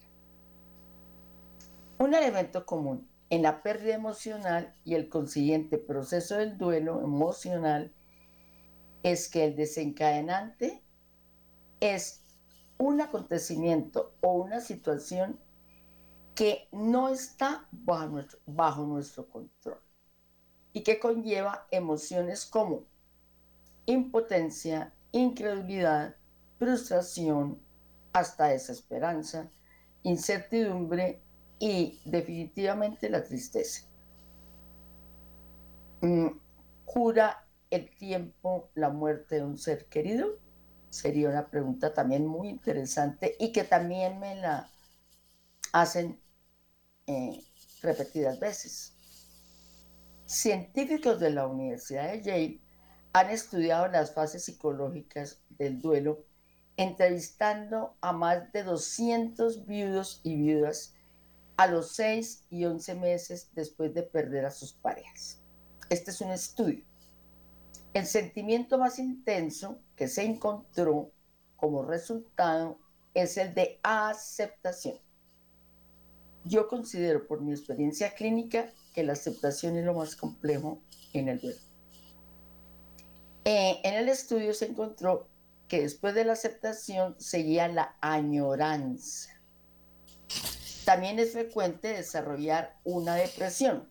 Un 1.99 2.13
elemento 2.13 2.65
común 2.65 3.07
en 3.29 3.41
la 3.41 3.63
pérdida 3.63 3.95
emocional 3.95 4.75
y 4.85 4.95
el 4.95 5.09
consiguiente 5.09 5.77
proceso 5.77 6.37
del 6.37 6.57
duelo 6.57 7.01
emocional 7.01 7.93
es 9.01 9.29
que 9.29 9.45
el 9.45 9.55
desencadenante 9.55 10.83
es 11.79 12.21
un 12.77 13.01
acontecimiento 13.01 14.15
o 14.21 14.33
una 14.33 14.61
situación 14.61 15.39
que 16.35 16.67
no 16.71 17.09
está 17.09 17.67
bajo 17.71 18.07
nuestro, 18.07 18.39
bajo 18.45 18.85
nuestro 18.85 19.27
control 19.27 19.79
y 20.71 20.81
que 20.81 20.99
conlleva 20.99 21.67
emociones 21.71 22.45
como 22.45 22.85
impotencia, 23.85 24.92
incredulidad, 25.13 26.15
frustración, 26.59 27.61
hasta 28.11 28.47
desesperanza, 28.47 29.49
incertidumbre 30.03 31.23
y 31.59 32.01
definitivamente 32.03 33.09
la 33.09 33.23
tristeza. 33.23 33.87
Mm, 36.01 36.27
¿Cura 36.83 37.47
el 37.69 37.89
tiempo 37.95 38.69
la 38.75 38.89
muerte 38.89 39.35
de 39.35 39.43
un 39.43 39.57
ser 39.57 39.85
querido? 39.85 40.39
Sería 40.89 41.29
una 41.29 41.49
pregunta 41.49 41.93
también 41.93 42.27
muy 42.27 42.49
interesante 42.49 43.35
y 43.39 43.51
que 43.51 43.63
también 43.63 44.19
me 44.19 44.35
la 44.35 44.69
hacen 45.71 46.19
eh, 47.07 47.41
repetidas 47.81 48.39
veces. 48.39 48.93
Científicos 50.25 51.19
de 51.19 51.31
la 51.31 51.47
Universidad 51.47 52.11
de 52.11 52.21
Yale 52.21 52.62
han 53.13 53.29
estudiado 53.29 53.87
las 53.87 54.13
fases 54.13 54.43
psicológicas 54.43 55.39
del 55.49 55.79
duelo, 55.79 56.25
entrevistando 56.77 57.95
a 58.01 58.11
más 58.11 58.51
de 58.51 58.63
200 58.63 59.67
viudos 59.67 60.19
y 60.23 60.35
viudas 60.35 60.95
a 61.55 61.67
los 61.67 61.91
6 61.95 62.47
y 62.49 62.65
11 62.65 62.95
meses 62.95 63.51
después 63.53 63.93
de 63.93 64.01
perder 64.01 64.45
a 64.45 64.51
sus 64.51 64.73
parejas. 64.73 65.39
Este 65.89 66.09
es 66.09 66.21
un 66.21 66.31
estudio. 66.31 66.83
El 67.93 68.07
sentimiento 68.07 68.79
más 68.79 68.97
intenso 68.97 69.77
que 69.95 70.07
se 70.07 70.23
encontró 70.23 71.11
como 71.55 71.83
resultado 71.83 72.79
es 73.13 73.37
el 73.37 73.53
de 73.53 73.79
aceptación. 73.83 74.97
Yo 76.45 76.67
considero 76.67 77.27
por 77.27 77.41
mi 77.41 77.51
experiencia 77.51 78.15
clínica 78.15 78.73
que 78.95 79.03
la 79.03 79.13
aceptación 79.13 79.77
es 79.77 79.85
lo 79.85 79.93
más 79.93 80.15
complejo 80.15 80.81
en 81.13 81.29
el 81.29 81.39
duelo. 81.39 81.72
Eh, 83.45 83.81
en 83.83 83.93
el 83.95 84.09
estudio 84.09 84.53
se 84.53 84.67
encontró 84.67 85.27
que 85.67 85.81
después 85.81 86.15
de 86.15 86.25
la 86.25 86.33
aceptación 86.33 87.15
seguía 87.19 87.67
la 87.67 87.95
añoranza 88.01 89.33
también 90.83 91.19
es 91.19 91.31
frecuente 91.31 91.89
desarrollar 91.89 92.77
una 92.83 93.15
depresión. 93.15 93.89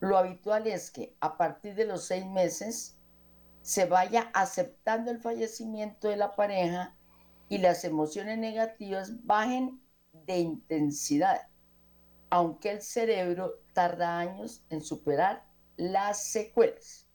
Lo 0.00 0.16
habitual 0.16 0.66
es 0.66 0.90
que 0.90 1.14
a 1.20 1.36
partir 1.36 1.74
de 1.74 1.86
los 1.86 2.04
seis 2.04 2.26
meses 2.26 2.96
se 3.62 3.86
vaya 3.86 4.30
aceptando 4.34 5.10
el 5.10 5.20
fallecimiento 5.20 6.08
de 6.08 6.16
la 6.16 6.34
pareja 6.34 6.96
y 7.48 7.58
las 7.58 7.84
emociones 7.84 8.38
negativas 8.38 9.24
bajen 9.24 9.80
de 10.26 10.38
intensidad. 10.38 11.48
aunque 12.30 12.70
el 12.70 12.80
cerebro 12.80 13.60
tarda 13.74 14.18
años 14.18 14.64
en 14.70 14.80
superar 14.80 15.44
las 15.76 16.24
secuelas 16.24 17.06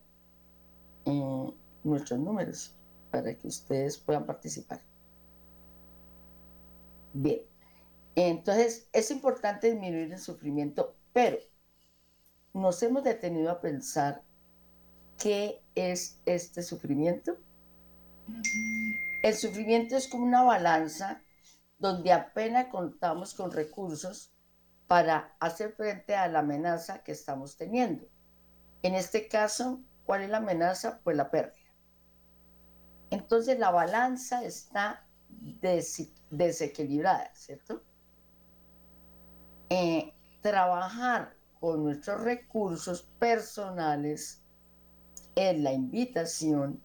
en 1.05 1.55
nuestros 1.85 2.19
números, 2.19 2.75
para 3.11 3.35
que 3.39 3.47
ustedes 3.47 3.97
puedan 3.99 4.27
participar. 4.27 4.83
Bien, 7.15 7.41
entonces 8.17 8.89
es 8.93 9.11
importante 9.11 9.71
disminuir 9.71 10.13
el 10.13 10.19
sufrimiento, 10.19 10.97
pero 11.13 11.39
nos 12.53 12.83
hemos 12.83 13.05
detenido 13.05 13.51
a 13.51 13.61
pensar 13.61 14.23
qué 15.19 15.63
es 15.75 16.21
este 16.27 16.63
sufrimiento. 16.63 17.37
El 19.23 19.35
sufrimiento 19.35 19.97
es 19.97 20.09
como 20.09 20.25
una 20.25 20.43
balanza 20.43 21.23
donde 21.79 22.13
apenas 22.13 22.67
contamos 22.67 23.35
con 23.35 23.51
recursos 23.51 24.33
para 24.87 25.35
hacer 25.41 25.73
frente 25.73 26.15
a 26.15 26.29
la 26.29 26.41
amenaza 26.41 27.03
que 27.03 27.13
estamos 27.13 27.57
teniendo. 27.57 28.07
En 28.83 28.95
este 28.95 29.29
caso, 29.29 29.81
¿cuál 30.05 30.23
es 30.23 30.31
la 30.31 30.39
amenaza? 30.39 31.01
Pues 31.03 31.17
la 31.17 31.31
pérdida. 31.31 31.57
Entonces 33.11 33.59
la 33.59 33.71
balanza 33.71 34.45
está 34.45 35.07
desequilibrada, 36.31 37.31
¿cierto? 37.35 37.83
Eh, 39.69 40.15
trabajar 40.41 41.37
con 41.63 41.85
nuestros 41.85 42.21
recursos 42.23 43.09
personales 43.21 44.43
es 45.37 45.61
la 45.61 45.73
invitación, 45.73 46.83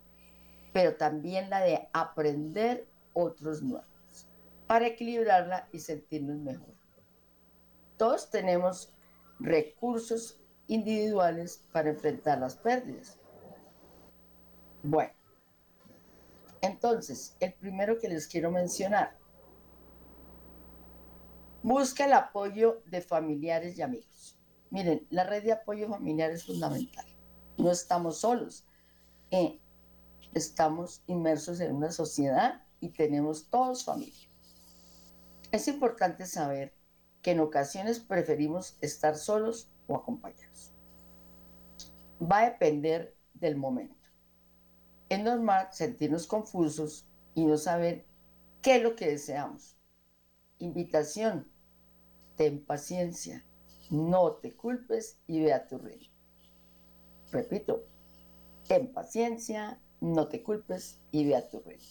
pero 0.71 0.95
también 0.95 1.49
la 1.49 1.61
de 1.61 1.89
aprender 1.93 2.87
otros 3.13 3.63
nuevos 3.63 4.27
para 4.67 4.85
equilibrarla 4.85 5.67
y 5.73 5.79
sentirnos 5.79 6.37
mejor. 6.37 6.75
Todos 7.97 8.29
tenemos 8.29 8.93
recursos 9.39 10.39
individuales 10.67 11.65
para 11.71 11.89
enfrentar 11.89 12.37
las 12.37 12.55
pérdidas. 12.55 13.17
Bueno, 14.83 15.13
entonces, 16.61 17.35
el 17.39 17.51
primero 17.55 17.97
que 17.97 18.09
les 18.09 18.27
quiero 18.27 18.51
mencionar, 18.51 19.17
busca 21.63 22.05
el 22.05 22.13
apoyo 22.13 22.83
de 22.85 23.01
familiares 23.01 23.75
y 23.79 23.81
amigos. 23.81 24.36
Miren, 24.69 25.07
la 25.09 25.23
red 25.23 25.43
de 25.43 25.53
apoyo 25.53 25.87
familiar 25.87 26.31
es 26.31 26.45
fundamental. 26.45 27.05
No 27.57 27.71
estamos 27.71 28.19
solos. 28.19 28.65
Eh, 29.31 29.59
estamos 30.33 31.03
inmersos 31.07 31.59
en 31.59 31.75
una 31.75 31.91
sociedad 31.91 32.63
y 32.79 32.89
tenemos 32.89 33.49
todos 33.49 33.85
familia. 33.85 34.27
Es 35.51 35.67
importante 35.67 36.25
saber 36.25 36.73
que 37.21 37.31
en 37.31 37.39
ocasiones 37.39 37.99
preferimos 37.99 38.77
estar 38.81 39.15
solos 39.15 39.71
o 39.87 39.95
acompañados. 39.95 40.71
Va 42.21 42.39
a 42.39 42.49
depender 42.51 43.15
del 43.33 43.55
momento. 43.55 43.95
Es 45.09 45.23
normal 45.23 45.69
sentirnos 45.71 46.27
confusos 46.27 47.07
y 47.33 47.45
no 47.45 47.57
saber 47.57 48.05
qué 48.61 48.77
es 48.77 48.83
lo 48.83 48.95
que 48.95 49.07
deseamos. 49.07 49.77
Invitación, 50.59 51.49
ten 52.35 52.63
paciencia, 52.63 53.45
no 53.89 54.33
te 54.33 54.55
culpes 54.55 55.19
y 55.27 55.41
ve 55.41 55.53
a 55.53 55.67
tu 55.67 55.77
reino. 55.77 56.07
Repito, 57.31 57.83
ten 58.67 58.91
paciencia, 58.91 59.79
no 60.01 60.27
te 60.27 60.43
culpes 60.43 60.99
y 61.11 61.25
ve 61.25 61.35
a 61.35 61.49
tu 61.49 61.59
reino. 61.61 61.85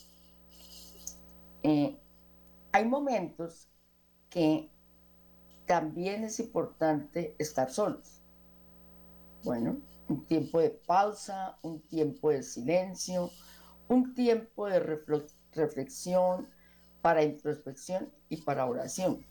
Eh, 1.63 1.97
hay 2.71 2.85
momentos 2.85 3.67
que 4.29 4.69
también 5.65 6.23
es 6.23 6.39
importante 6.39 7.35
estar 7.39 7.69
solos. 7.71 8.21
Bueno, 9.43 9.77
un 10.07 10.25
tiempo 10.25 10.59
de 10.59 10.69
pausa, 10.69 11.57
un 11.61 11.81
tiempo 11.81 12.29
de 12.29 12.43
silencio, 12.43 13.29
un 13.87 14.13
tiempo 14.13 14.67
de 14.67 14.79
reflexión 15.51 16.49
para 17.01 17.23
introspección 17.23 18.11
y 18.29 18.37
para 18.41 18.65
oración. 18.65 19.25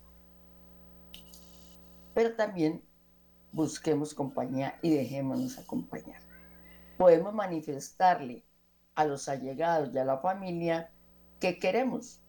Pero 2.17 2.35
también 2.35 2.83
busquemos 3.53 4.15
compañía 4.15 4.79
y 4.81 4.89
dejémonos 4.89 5.59
acompañar. 5.59 6.23
Podemos 6.97 7.35
manifestarle 7.35 8.43
a 8.95 9.05
los 9.05 9.29
allegados 9.29 9.91
y 9.93 9.99
a 9.99 10.05
la 10.07 10.17
familia 10.17 10.91
qué 11.41 11.59
queremos, 11.59 12.23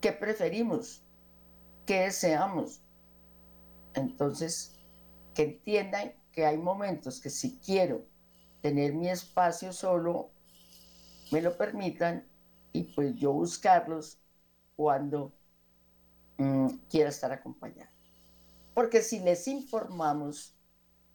qué 0.00 0.12
preferimos, 0.12 1.02
qué 1.86 2.02
deseamos. 2.02 2.82
Entonces, 3.94 4.78
que 5.34 5.42
entiendan 5.42 6.12
que 6.30 6.46
hay 6.46 6.56
momentos 6.56 7.20
que 7.20 7.30
si 7.30 7.58
quiero 7.58 8.06
tener 8.62 8.94
mi 8.94 9.08
espacio 9.08 9.72
solo, 9.72 10.30
me 11.32 11.42
lo 11.42 11.58
permitan 11.58 12.28
y 12.72 12.84
pues 12.94 13.16
yo 13.16 13.32
buscarlos 13.32 14.20
cuando 14.76 15.32
mm, 16.38 16.68
quiera 16.88 17.08
estar 17.08 17.32
acompañado. 17.32 17.99
Porque 18.80 19.02
si 19.02 19.18
les 19.18 19.46
informamos, 19.46 20.54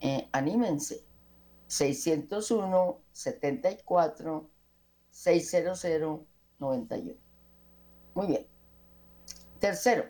Eh, 0.00 0.28
anímense. 0.32 1.04
601 1.68 3.02
74 3.12 4.50
600 5.10 5.84
91. 6.58 7.18
Muy 8.14 8.26
bien. 8.26 8.46
Tercero, 9.58 10.04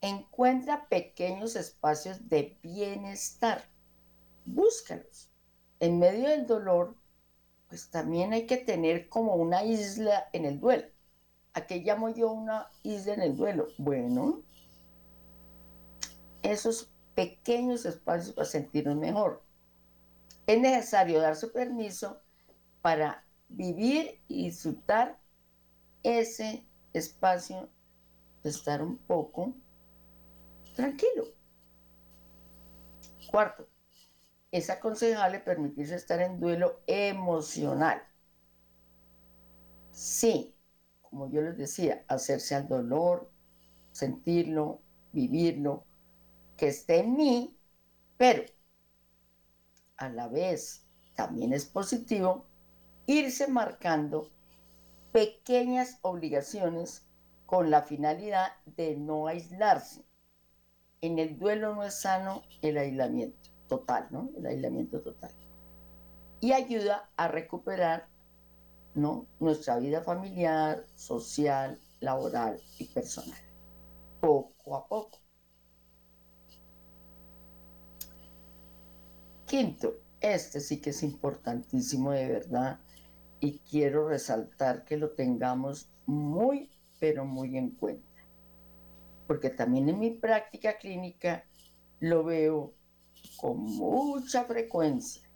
encuentra 0.00 0.88
pequeños 0.88 1.56
espacios 1.56 2.28
de 2.28 2.58
bienestar. 2.62 3.64
Búscalos. 4.44 5.30
En 5.78 5.98
medio 5.98 6.28
del 6.28 6.46
dolor, 6.46 6.96
pues 7.68 7.90
también 7.90 8.32
hay 8.32 8.46
que 8.46 8.56
tener 8.56 9.08
como 9.08 9.34
una 9.36 9.64
isla 9.64 10.28
en 10.32 10.44
el 10.44 10.60
duelo. 10.60 10.88
¿A 11.52 11.66
qué 11.66 11.78
llamo 11.78 12.10
yo 12.10 12.30
una 12.30 12.68
isla 12.82 13.14
en 13.14 13.22
el 13.22 13.36
duelo? 13.36 13.68
Bueno, 13.78 14.42
esos 16.42 16.90
pequeños 17.20 17.84
espacios 17.84 18.34
para 18.34 18.46
sentirnos 18.46 18.96
mejor. 18.96 19.42
Es 20.46 20.58
necesario 20.58 21.20
dar 21.20 21.36
su 21.36 21.52
permiso 21.52 22.22
para 22.80 23.26
vivir 23.50 24.22
y 24.26 24.46
disfrutar 24.46 25.20
ese 26.02 26.66
espacio 26.94 27.68
de 28.42 28.48
estar 28.48 28.80
un 28.80 28.96
poco 28.96 29.52
tranquilo. 30.74 31.24
Cuarto, 33.30 33.68
es 34.50 34.70
aconsejable 34.70 35.40
permitirse 35.40 35.96
estar 35.96 36.22
en 36.22 36.40
duelo 36.40 36.80
emocional. 36.86 38.02
Sí, 39.90 40.54
como 41.02 41.30
yo 41.30 41.42
les 41.42 41.58
decía, 41.58 42.02
hacerse 42.08 42.54
al 42.54 42.66
dolor, 42.66 43.30
sentirlo, 43.92 44.80
vivirlo, 45.12 45.84
que 46.60 46.68
esté 46.68 46.98
en 46.98 47.16
mí, 47.16 47.56
pero 48.18 48.42
a 49.96 50.10
la 50.10 50.28
vez 50.28 50.86
también 51.14 51.54
es 51.54 51.64
positivo 51.64 52.44
irse 53.06 53.48
marcando 53.48 54.28
pequeñas 55.10 55.98
obligaciones 56.02 57.08
con 57.46 57.70
la 57.70 57.80
finalidad 57.80 58.52
de 58.76 58.94
no 58.94 59.26
aislarse. 59.26 60.04
En 61.00 61.18
el 61.18 61.38
duelo 61.38 61.74
no 61.74 61.82
es 61.82 61.98
sano 61.98 62.42
el 62.60 62.76
aislamiento 62.76 63.48
total, 63.66 64.08
¿no? 64.10 64.28
El 64.36 64.44
aislamiento 64.44 65.00
total. 65.00 65.34
Y 66.40 66.52
ayuda 66.52 67.10
a 67.16 67.28
recuperar, 67.28 68.06
¿no? 68.94 69.26
Nuestra 69.38 69.78
vida 69.78 70.02
familiar, 70.02 70.84
social, 70.94 71.80
laboral 72.00 72.60
y 72.78 72.84
personal. 72.84 73.40
Poco 74.20 74.76
a 74.76 74.86
poco. 74.86 75.29
Quinto, 79.50 79.96
este 80.20 80.60
sí 80.60 80.80
que 80.80 80.90
es 80.90 81.02
importantísimo 81.02 82.12
de 82.12 82.28
verdad 82.28 82.78
y 83.40 83.58
quiero 83.58 84.08
resaltar 84.08 84.84
que 84.84 84.96
lo 84.96 85.10
tengamos 85.10 85.90
muy, 86.06 86.70
pero 87.00 87.24
muy 87.24 87.58
en 87.58 87.70
cuenta. 87.70 88.22
Porque 89.26 89.50
también 89.50 89.88
en 89.88 89.98
mi 89.98 90.12
práctica 90.12 90.78
clínica 90.78 91.46
lo 91.98 92.22
veo 92.22 92.74
con 93.38 93.58
mucha 93.64 94.44
frecuencia. 94.44 95.28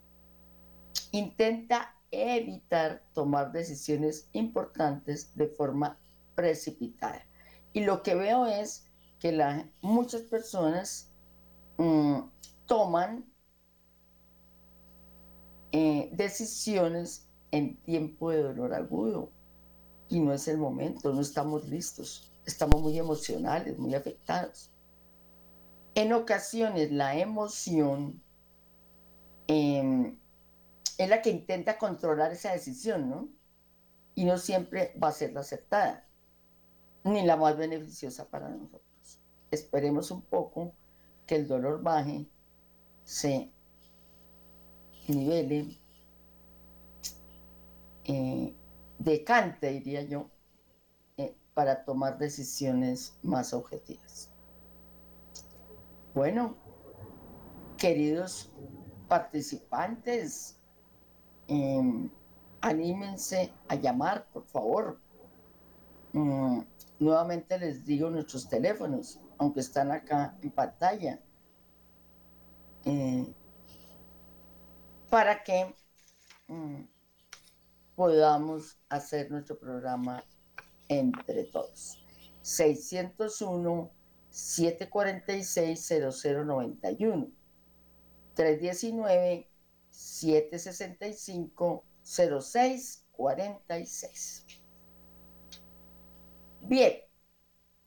Intenta 1.11 1.93
evitar 2.09 3.03
tomar 3.13 3.51
decisiones 3.51 4.29
importantes 4.31 5.35
de 5.35 5.47
forma 5.49 5.99
precipitada. 6.35 7.27
Y 7.73 7.83
lo 7.83 8.01
que 8.01 8.15
veo 8.15 8.45
es 8.45 8.87
que 9.19 9.33
la, 9.33 9.69
muchas 9.81 10.21
personas 10.21 11.11
mm, 11.75 12.19
toman 12.65 13.34
eh, 15.77 16.09
decisiones 16.13 17.27
en 17.51 17.75
tiempo 17.83 18.31
de 18.31 18.41
dolor 18.41 18.73
agudo 18.73 19.29
y 20.07 20.21
no 20.21 20.31
es 20.31 20.47
el 20.47 20.57
momento, 20.57 21.11
no 21.11 21.19
estamos 21.19 21.67
listos, 21.67 22.31
estamos 22.45 22.81
muy 22.81 22.97
emocionales, 22.97 23.77
muy 23.77 23.93
afectados. 23.93 24.71
En 25.93 26.13
ocasiones 26.13 26.93
la 26.93 27.17
emoción 27.17 28.23
em, 29.47 30.17
es 30.97 31.09
la 31.09 31.21
que 31.21 31.31
intenta 31.31 31.77
controlar 31.77 32.31
esa 32.31 32.53
decisión, 32.53 33.09
¿no? 33.09 33.27
Y 34.15 34.23
no 34.23 34.37
siempre 34.37 34.97
va 34.97 35.09
a 35.09 35.11
ser 35.11 35.33
la 35.33 35.41
aceptada, 35.41 36.07
ni 37.03 37.25
la 37.25 37.35
más 37.35 37.57
beneficiosa 37.57 38.29
para 38.29 38.47
nosotros. 38.47 39.19
Esperemos 39.51 40.09
un 40.09 40.21
poco 40.21 40.71
que 41.27 41.35
el 41.35 41.49
dolor 41.49 41.83
baje, 41.83 42.29
se 43.03 43.51
nivele, 45.07 45.77
eh, 48.05 48.53
decante, 48.99 49.71
diría 49.71 50.01
yo, 50.03 50.29
eh, 51.17 51.35
para 51.53 51.83
tomar 51.83 52.17
decisiones 52.17 53.17
más 53.23 53.53
objetivas. 53.53 54.31
Bueno, 56.13 56.55
queridos 57.77 58.51
participantes, 59.07 60.57
em, 61.47 62.09
anímense 62.61 63.51
a 63.67 63.75
llamar, 63.75 64.27
por 64.31 64.45
favor. 64.45 64.99
Mm, 66.13 66.61
nuevamente 66.99 67.57
les 67.59 67.85
digo 67.85 68.09
nuestros 68.09 68.47
teléfonos, 68.47 69.19
aunque 69.37 69.59
están 69.59 69.91
acá 69.91 70.37
en 70.41 70.51
pantalla. 70.51 71.19
Para 75.09 75.43
que 75.43 75.73
mm, 76.47 76.83
podamos 77.95 78.77
hacer 78.89 79.31
nuestro 79.31 79.57
programa 79.57 80.23
entre 80.87 81.45
todos. 81.45 81.99
601 82.41 83.91
746 84.29 85.93
0091 86.23 87.31
319 88.35 89.49
765 89.89 91.83
0646. 92.03 94.45
Bien, 96.61 96.93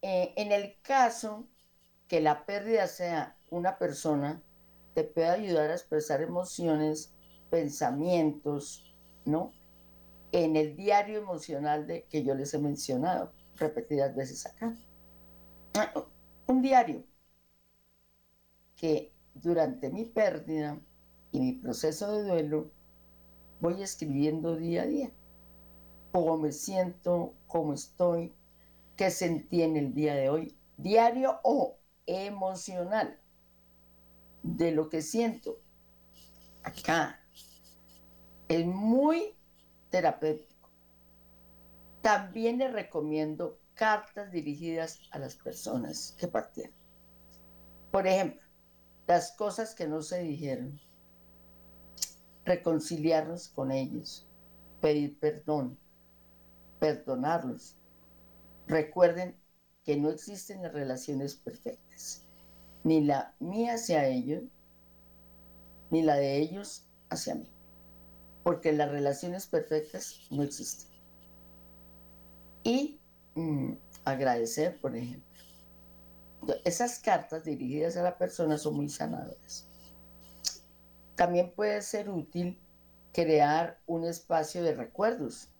eh, 0.02 0.35
en 0.37 0.52
el 0.52 0.76
caso 0.83 1.48
que 2.09 2.20
la 2.20 2.44
pérdida 2.46 2.87
sea 2.87 3.37
una 3.50 3.78
persona, 3.78 4.42
te 4.98 5.04
puede 5.04 5.28
ayudar 5.28 5.70
a 5.70 5.74
expresar 5.74 6.22
emociones 6.22 7.14
pensamientos, 7.50 8.96
¿no? 9.24 9.52
En 10.32 10.56
el 10.56 10.74
diario 10.74 11.20
emocional 11.20 11.87
de, 11.87 12.02
que 12.11 12.24
yo 12.24 12.34
les 12.34 12.52
he 12.52 12.58
mencionado 12.58 13.32
repetidas 13.54 14.16
veces 14.16 14.44
acá. 14.44 14.76
Un 16.48 16.62
diario 16.62 17.04
que 18.74 19.12
durante 19.34 19.88
mi 19.88 20.04
pérdida 20.04 20.80
y 21.30 21.38
mi 21.38 21.52
proceso 21.52 22.11
de 22.11 22.24
duelo 22.24 22.72
voy 23.61 23.80
escribiendo 23.80 24.56
día 24.56 24.82
a 24.82 24.87
día 24.87 25.12
cómo 26.11 26.38
me 26.38 26.50
siento, 26.50 27.34
cómo 27.46 27.74
estoy, 27.74 28.34
qué 28.96 29.12
sentí 29.12 29.62
en 29.62 29.76
el 29.76 29.94
día 29.94 30.16
de 30.16 30.28
hoy, 30.28 30.58
diario 30.76 31.38
o 31.44 31.78
emocional, 32.04 33.16
de 34.56 34.72
lo 34.72 34.88
que 34.88 35.02
siento. 35.02 35.61
Acá 36.62 37.20
es 38.48 38.66
muy 38.66 39.37
terapéutico. 39.90 40.70
También 42.00 42.58
les 42.58 42.72
recomiendo 42.72 43.61
cartas 43.74 44.32
dirigidas 44.32 45.00
a 45.11 45.18
las 45.18 45.37
personas 45.37 46.16
que 46.18 46.28
partieron. 46.28 46.74
Por 47.90 48.06
ejemplo, 48.06 48.46
las 49.06 49.32
cosas 49.32 49.74
que 49.74 49.87
no 49.87 50.02
se 50.02 50.22
dijeron, 50.22 50.80
reconciliarnos 52.44 53.48
con 53.48 53.70
ellos, 53.70 54.26
pedir 54.80 55.18
perdón, 55.18 55.78
perdonarlos. 56.78 57.76
Recuerden 58.66 59.37
que 59.84 59.96
no 59.96 60.11
existen 60.11 60.62
las 60.62 60.72
relaciones 60.72 61.34
perfectas, 61.34 62.27
ni 62.84 63.04
la 63.04 63.34
mía 63.40 63.74
hacia 63.74 64.06
ellos, 64.06 64.44
ni 65.90 66.02
la 66.02 66.16
de 66.16 66.38
ellos 66.38 66.86
hacia 67.08 67.34
mí, 67.34 67.50
porque 68.42 68.72
las 68.72 68.90
relaciones 68.90 69.46
perfectas 69.46 70.26
no 70.30 70.42
existen. 70.42 70.90
Y 72.62 73.00
mm, 73.34 73.72
agradecer, 74.04 74.78
por 74.80 74.96
ejemplo. 74.96 75.26
Esas 76.64 76.98
cartas 77.00 77.44
dirigidas 77.44 77.96
a 77.96 78.02
la 78.02 78.16
persona 78.16 78.58
son 78.58 78.76
muy 78.76 78.88
sanadoras. 78.88 79.66
También 81.16 81.52
puede 81.54 81.82
ser 81.82 82.08
útil 82.08 82.60
crear 83.12 83.80
un 83.86 84.04
espacio 84.04 84.62
de 84.62 84.74
recuerdos 84.74 85.50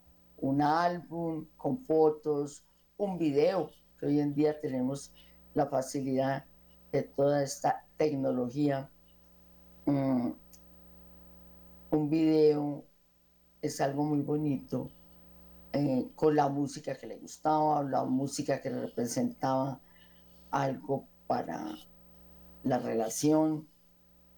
un 0.40 0.62
álbum 0.62 1.46
con 1.57 1.78
fotos, 1.85 2.64
un 2.96 3.18
video, 3.18 3.70
que 3.98 4.07
hoy 4.07 4.20
en 4.20 4.35
día 4.35 4.59
tenemos 4.61 5.12
la 5.54 5.66
facilidad 5.66 6.44
de 6.92 7.03
toda 7.03 7.42
esta 7.42 7.87
tecnología. 7.96 8.90
Mm, 9.87 10.31
un 11.90 12.11
video 12.11 12.85
es 13.62 13.81
algo 13.81 14.05
muy 14.05 14.20
bonito, 14.20 14.90
eh, 15.72 16.09
con 16.14 16.37
la 16.37 16.48
música 16.48 16.94
que 16.94 17.07
le 17.07 17.16
gustaba, 17.16 17.83
la 17.83 18.05
música 18.05 18.61
que 18.61 18.70
representaba 18.70 19.81
algo 20.51 21.07
para 21.27 21.74
la 22.64 22.79
relación. 22.79 23.66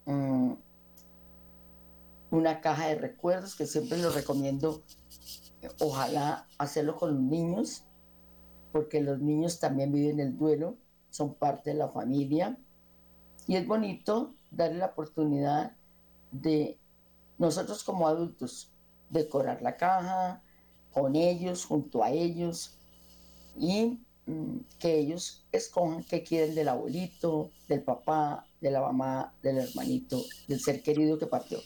Mm, 0.05 0.53
una 2.31 2.61
caja 2.61 2.87
de 2.87 2.95
recuerdos 2.95 3.55
que 3.55 3.67
siempre 3.67 3.97
lo 3.97 4.09
recomiendo 4.09 4.83
ojalá 5.79 6.47
hacerlo 6.57 6.97
con 6.97 7.13
los 7.13 7.23
niños, 7.23 7.83
porque 8.71 9.01
los 9.01 9.19
niños 9.19 9.59
también 9.59 9.91
viven 9.91 10.19
el 10.19 10.37
duelo, 10.37 10.77
son 11.11 11.35
parte 11.35 11.69
de 11.69 11.77
la 11.77 11.89
familia. 11.89 12.57
Y 13.47 13.55
es 13.55 13.67
bonito 13.67 14.33
darle 14.49 14.79
la 14.79 14.87
oportunidad 14.87 15.73
de 16.31 16.79
nosotros 17.37 17.83
como 17.83 18.07
adultos 18.07 18.71
decorar 19.09 19.61
la 19.61 19.77
caja 19.77 20.41
con 20.91 21.15
ellos, 21.15 21.65
junto 21.65 22.03
a 22.03 22.11
ellos, 22.11 22.77
y 23.57 23.99
mm, 24.25 24.59
que 24.79 24.97
ellos 24.97 25.45
escojan 25.51 26.03
qué 26.03 26.23
quieren 26.23 26.55
del 26.55 26.69
abuelito, 26.69 27.51
del 27.67 27.83
papá, 27.83 28.45
de 28.59 28.71
la 28.71 28.81
mamá, 28.81 29.33
del 29.41 29.57
hermanito, 29.59 30.21
del 30.47 30.59
ser 30.59 30.81
querido 30.81 31.17
que 31.17 31.27
partió. 31.27 31.59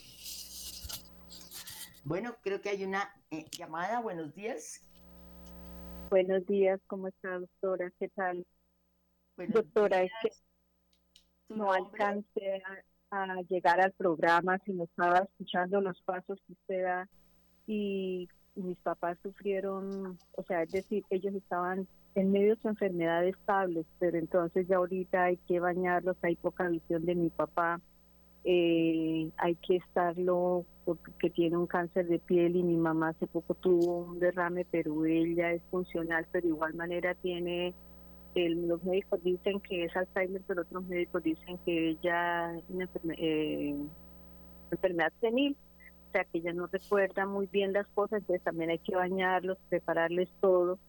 Bueno, 2.04 2.36
creo 2.42 2.62
que 2.62 2.70
hay 2.70 2.84
una 2.84 3.10
eh, 3.32 3.46
llamada. 3.52 4.00
Buenos 4.00 4.34
días. 4.36 4.82
Buenos 6.12 6.46
días, 6.46 6.80
¿cómo 6.86 7.08
está, 7.08 7.40
doctora? 7.40 7.92
¿Qué 8.00 8.10
tal? 8.10 8.46
Doctora, 9.38 10.04
es 10.04 10.12
que 10.22 10.30
no 11.50 11.72
alcancé 11.72 12.62
a, 13.12 13.42
llegar 13.50 13.80
al 13.80 13.92
programa, 13.94 14.58
sino 14.66 14.84
estaba 14.84 15.20
escuchando 15.20 15.80
los 15.80 16.02
pasos 16.02 16.42
que 16.46 16.54
usted 16.54 16.84
da 16.84 17.10
y 17.66 18.28
mis 18.56 18.78
papás 18.80 19.18
sufrieron, 19.22 20.18
o 20.34 20.44
sea, 20.44 20.64
es 20.64 20.72
decir, 20.72 21.04
ellos 21.10 21.34
estaban 21.34 21.88
en 22.16 22.32
medio 22.32 22.56
de 22.56 22.62
su 22.62 22.68
enfermedad 22.68 23.26
estable, 23.26 23.86
pero 24.00 24.18
entonces 24.18 24.68
ya 24.68 24.78
ahorita 24.78 25.24
hay 25.24 25.38
que 25.48 25.60
bañarlos, 25.60 26.18
hay 26.24 26.36
poca 26.36 26.68
visión 26.68 27.06
de 27.06 27.16
mi 27.16 27.30
papá 27.30 27.80
eh, 28.48 29.32
hay 29.38 29.56
que 29.56 29.78
estarlo 29.78 30.68
porque 30.86 31.32
tiene 31.32 31.58
un 31.58 31.66
cáncer 31.66 32.08
de 32.08 32.20
piel 32.20 32.56
y 32.56 32.62
mi 32.62 32.78
mamá 32.78 33.10
hace 33.10 33.26
poco 33.26 33.56
tuvo 33.56 34.06
un 34.06 34.20
derrame, 34.20 34.68
pero 34.70 35.04
ella 35.04 35.52
es 35.52 35.64
funcional, 35.72 36.28
pero 36.32 36.44
de 36.44 36.54
igual 36.54 36.76
manera 36.76 37.16
tiene, 37.16 37.74
los 38.36 38.84
médicos 38.84 39.24
dicen 39.24 39.60
que 39.62 39.86
es 39.86 39.96
Alzheimer, 39.96 40.42
pero 40.48 40.64
otros 40.64 40.86
médicos 40.86 41.24
dicen 41.24 41.58
que 41.66 41.90
ella 41.90 42.58
es 42.58 42.64
una 42.70 42.90
eh, 43.18 43.76
enfermedad 44.72 45.14
senil, 45.22 45.56
o 46.10 46.12
sea 46.12 46.26
que 46.26 46.40
ella 46.40 46.54
no 46.54 46.68
recuerda 46.68 47.26
muy 47.26 47.48
bien 47.48 47.74
las 47.74 47.88
cosas, 47.88 48.20
entonces 48.20 48.44
también 48.44 48.70
hay 48.70 48.80
que 48.80 48.96
bañarlos, 48.96 49.58
prepararles 49.70 50.30
todo. 50.42 50.80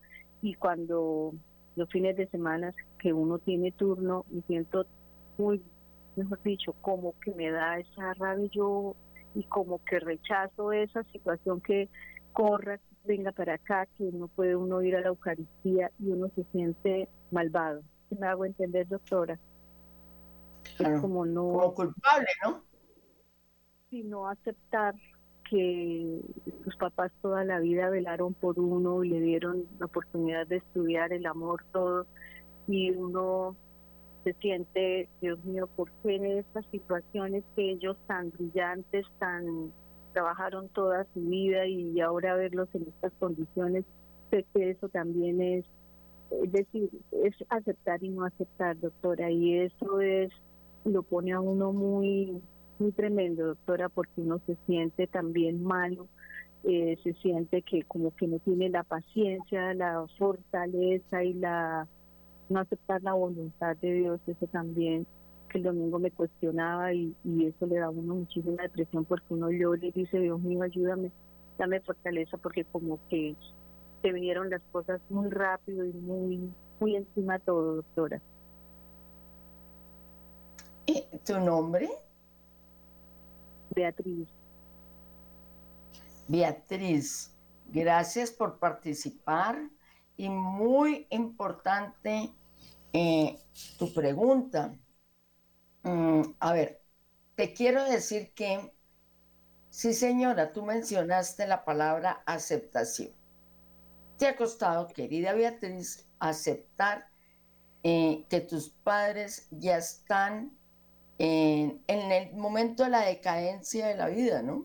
Y 0.42 0.54
cuando 0.54 1.34
los 1.76 1.88
fines 1.90 2.16
de 2.16 2.26
semana 2.28 2.72
que 2.98 3.12
uno 3.12 3.38
tiene 3.38 3.72
turno 3.72 4.24
me 4.30 4.42
siento 4.42 4.86
muy 5.38 5.62
mejor 6.16 6.42
dicho, 6.42 6.72
como 6.80 7.14
que 7.20 7.32
me 7.34 7.50
da 7.50 7.78
esa 7.78 8.14
rabia 8.14 8.48
yo 8.50 8.96
y 9.34 9.44
como 9.44 9.84
que 9.84 10.00
rechazo 10.00 10.72
esa 10.72 11.04
situación 11.04 11.60
que 11.60 11.88
corra, 12.32 12.80
venga 13.06 13.32
para 13.32 13.54
acá, 13.54 13.86
que 13.96 14.04
no 14.12 14.28
puede 14.28 14.56
uno 14.56 14.82
ir 14.82 14.96
a 14.96 15.00
la 15.00 15.08
Eucaristía 15.08 15.90
y 15.98 16.10
uno 16.10 16.28
se 16.34 16.44
siente 16.52 17.08
malvado. 17.30 17.82
¿Me 18.10 18.26
hago 18.26 18.44
entender, 18.44 18.86
doctora? 18.88 19.38
es 20.78 21.00
como 21.00 21.24
no... 21.24 21.52
Como 21.52 21.74
culpable, 21.74 22.28
¿no? 22.44 22.62
Sino 23.90 24.28
aceptar 24.28 24.94
que 25.48 26.20
sus 26.64 26.76
papás 26.76 27.12
toda 27.22 27.44
la 27.44 27.60
vida 27.60 27.88
velaron 27.88 28.34
por 28.34 28.58
uno 28.58 29.04
y 29.04 29.10
le 29.10 29.20
dieron 29.20 29.64
la 29.78 29.86
oportunidad 29.86 30.46
de 30.46 30.56
estudiar 30.56 31.12
el 31.12 31.24
amor, 31.26 31.64
todo, 31.72 32.06
y 32.66 32.90
uno 32.90 33.56
se 34.24 34.32
siente, 34.34 35.08
Dios 35.20 35.42
mío, 35.44 35.68
¿por 35.68 35.90
qué 36.02 36.16
en 36.16 36.26
estas 36.26 36.66
situaciones 36.72 37.44
que 37.54 37.70
ellos 37.70 37.96
tan 38.08 38.30
brillantes, 38.32 39.06
tan 39.20 39.72
trabajaron 40.16 40.70
toda 40.70 41.06
su 41.12 41.20
vida 41.20 41.66
y 41.66 42.00
ahora 42.00 42.36
verlos 42.36 42.70
en 42.72 42.84
estas 42.84 43.12
condiciones, 43.18 43.84
sé 44.30 44.46
que 44.54 44.70
eso 44.70 44.88
también 44.88 45.42
es, 45.42 45.66
decir, 46.50 46.88
es 47.12 47.34
aceptar 47.50 48.02
y 48.02 48.08
no 48.08 48.24
aceptar, 48.24 48.80
doctora, 48.80 49.30
y 49.30 49.58
eso 49.58 50.00
es, 50.00 50.32
lo 50.86 51.02
pone 51.02 51.32
a 51.32 51.40
uno 51.40 51.74
muy, 51.74 52.40
muy 52.78 52.92
tremendo, 52.92 53.48
doctora, 53.48 53.90
porque 53.90 54.22
uno 54.22 54.40
se 54.46 54.56
siente 54.64 55.06
también 55.06 55.62
malo, 55.62 56.08
eh, 56.64 56.96
se 57.04 57.12
siente 57.20 57.60
que 57.60 57.82
como 57.82 58.16
que 58.16 58.26
no 58.26 58.38
tiene 58.38 58.70
la 58.70 58.84
paciencia, 58.84 59.74
la 59.74 60.06
fortaleza 60.16 61.24
y 61.24 61.34
la 61.34 61.86
no 62.48 62.60
aceptar 62.60 63.02
la 63.02 63.12
voluntad 63.12 63.76
de 63.82 63.92
Dios, 63.92 64.20
eso 64.26 64.46
también 64.46 65.06
que 65.48 65.58
el 65.58 65.64
domingo 65.64 65.98
me 65.98 66.10
cuestionaba 66.10 66.92
y, 66.92 67.14
eso 67.24 67.66
le 67.66 67.78
da 67.78 67.86
a 67.86 67.90
uno 67.90 68.14
muchísima 68.14 68.62
depresión 68.62 69.04
porque 69.04 69.34
uno 69.34 69.50
llora 69.50 69.86
y 69.86 69.90
dice, 69.92 70.18
Dios 70.18 70.40
mío, 70.40 70.62
ayúdame, 70.62 71.10
dame 71.58 71.80
fortaleza 71.80 72.36
porque 72.36 72.64
como 72.64 72.98
que 73.08 73.34
se 74.02 74.12
vinieron 74.12 74.50
las 74.50 74.62
cosas 74.72 75.00
muy 75.08 75.30
rápido 75.30 75.84
y 75.84 75.92
muy, 75.92 76.50
muy 76.80 76.96
encima 76.96 77.38
todo, 77.38 77.76
doctora. 77.76 78.20
¿Y 80.86 81.02
tu 81.24 81.40
nombre? 81.40 81.88
Beatriz. 83.74 84.28
Beatriz, 86.28 87.34
gracias 87.72 88.30
por 88.30 88.58
participar 88.58 89.58
y 90.16 90.28
muy 90.28 91.06
importante 91.10 92.30
eh, 92.92 93.38
tu 93.78 93.92
pregunta. 93.92 94.74
Mm, 95.86 96.34
a 96.40 96.52
ver, 96.52 96.82
te 97.36 97.52
quiero 97.52 97.84
decir 97.84 98.32
que, 98.34 98.72
sí 99.70 99.94
señora, 99.94 100.52
tú 100.52 100.64
mencionaste 100.64 101.46
la 101.46 101.64
palabra 101.64 102.24
aceptación. 102.26 103.12
Te 104.18 104.26
ha 104.26 104.34
costado, 104.34 104.88
querida 104.88 105.32
Beatriz, 105.32 106.08
aceptar 106.18 107.06
eh, 107.84 108.26
que 108.28 108.40
tus 108.40 108.70
padres 108.70 109.46
ya 109.52 109.76
están 109.76 110.58
en, 111.18 111.80
en, 111.86 112.10
el 112.10 112.34
momento 112.34 112.82
de 112.82 112.90
la 112.90 113.02
decadencia 113.02 113.86
de 113.86 113.94
la 113.94 114.08
vida, 114.08 114.42
¿no? 114.42 114.64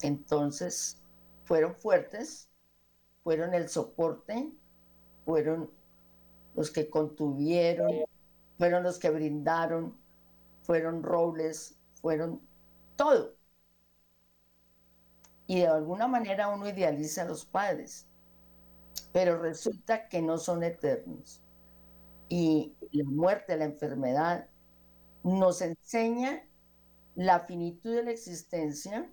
Entonces, 0.00 1.02
fueron 1.44 1.74
fuertes, 1.74 2.48
fueron 3.22 3.52
el 3.52 3.68
soporte, 3.68 4.50
fueron 5.26 5.70
los 6.54 6.70
que 6.70 6.88
contuvieron, 6.88 8.06
fueron 8.60 8.82
los 8.82 8.98
que 8.98 9.08
brindaron, 9.08 9.98
fueron 10.64 11.02
robles, 11.02 11.78
fueron 11.94 12.42
todo. 12.94 13.34
Y 15.46 15.60
de 15.60 15.68
alguna 15.68 16.06
manera 16.06 16.48
uno 16.48 16.68
idealiza 16.68 17.22
a 17.22 17.24
los 17.24 17.46
padres, 17.46 18.06
pero 19.14 19.40
resulta 19.40 20.10
que 20.10 20.20
no 20.20 20.36
son 20.36 20.62
eternos. 20.62 21.40
Y 22.28 22.76
la 22.92 23.04
muerte, 23.04 23.56
la 23.56 23.64
enfermedad, 23.64 24.46
nos 25.22 25.62
enseña 25.62 26.46
la 27.14 27.40
finitud 27.40 27.94
de 27.94 28.02
la 28.02 28.10
existencia 28.10 29.10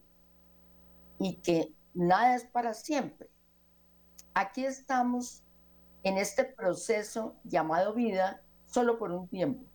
y 1.20 1.38
que 1.38 1.74
nada 1.94 2.36
es 2.36 2.44
para 2.44 2.74
siempre. 2.74 3.30
Aquí 4.34 4.66
estamos 4.66 5.42
en 6.04 6.18
este 6.18 6.44
proceso 6.44 7.40
llamado 7.46 7.94
vida 7.94 8.44
solo 8.78 9.00
por 9.00 9.12
un 9.12 9.28
tiempo. 9.28 9.66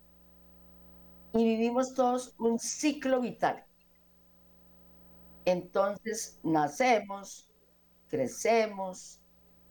Y 1.33 1.43
vivimos 1.43 1.93
todos 1.93 2.33
un 2.39 2.57
ciclo 2.57 3.19
vital. 3.19 3.65
Entonces 5.43 6.39
nacemos, 6.41 7.49
crecemos, 8.07 9.19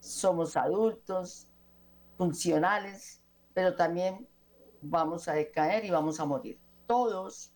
somos 0.00 0.54
adultos, 0.54 1.48
funcionales, 2.18 3.22
pero 3.54 3.74
también 3.74 4.28
vamos 4.82 5.26
a 5.28 5.32
decaer 5.32 5.86
y 5.86 5.90
vamos 5.90 6.20
a 6.20 6.26
morir. 6.26 6.60
Todos. 6.86 7.54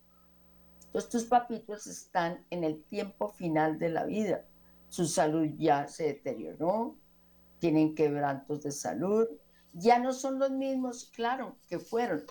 Entonces 0.87 1.11
tus 1.11 1.25
papitos 1.25 1.85
están 1.85 2.43
en 2.49 2.63
el 2.63 2.83
tiempo 2.85 3.29
final 3.29 3.77
de 3.77 3.89
la 3.89 4.03
vida. 4.03 4.43
Su 4.89 5.05
salud 5.05 5.45
ya 5.59 5.87
se 5.87 6.05
deterioró, 6.05 6.95
tienen 7.59 7.93
quebrantos 7.93 8.63
de 8.63 8.71
salud, 8.71 9.27
ya 9.77 9.99
no 9.99 10.13
son 10.13 10.39
los 10.39 10.51
mismos, 10.51 11.11
claro, 11.13 11.57
que 11.69 11.79
fueron. 11.79 12.23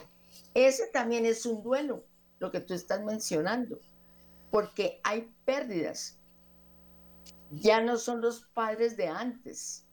Ese 0.55 0.87
también 0.89 1.27
es 1.27 1.47
un 1.47 1.63
duelo, 1.63 2.05
lo 2.39 2.51
que 2.51 2.61
tú 2.61 2.75
estás 2.75 3.03
mencionando 3.03 3.79
porque 4.51 5.01
hay 5.05 5.31
pérdidas. 5.45 6.19
Ya 7.51 7.83
no 7.83 7.97
son 7.97 8.21
los 8.21 8.41
padres 8.55 8.97
de 8.97 9.09
antes, 9.09 9.87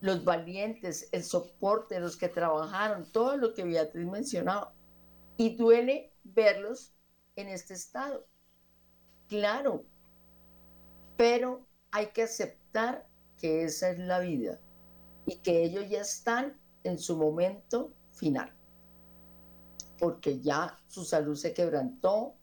los 0.00 0.24
valientes, 0.24 1.08
el 1.12 1.24
soporte, 1.24 2.00
los 2.00 2.16
que 2.16 2.28
trabajaron, 2.28 3.10
todo 3.10 3.36
lo 3.36 3.52
que 3.52 3.64
Beatriz 3.64 4.06
mencionaba. 4.06 4.72
Y 5.36 5.56
duele 5.56 6.12
verlos 6.22 6.94
en 7.36 7.48
este 7.48 7.74
estado. 7.74 8.26
Claro, 9.28 9.84
pero 11.16 11.66
hay 11.90 12.06
que 12.12 12.22
aceptar 12.22 13.08
que 13.38 13.64
esa 13.64 13.90
es 13.90 13.98
la 13.98 14.20
vida 14.20 14.60
y 15.26 15.36
que 15.36 15.62
ellos 15.62 15.88
ya 15.88 16.00
están 16.00 16.58
en 16.82 16.98
su 16.98 17.16
momento 17.16 17.92
final, 18.12 18.52
porque 19.98 20.40
ya 20.40 20.78
su 20.86 21.04
salud 21.04 21.36
se 21.36 21.54
quebrantó, 21.54 22.34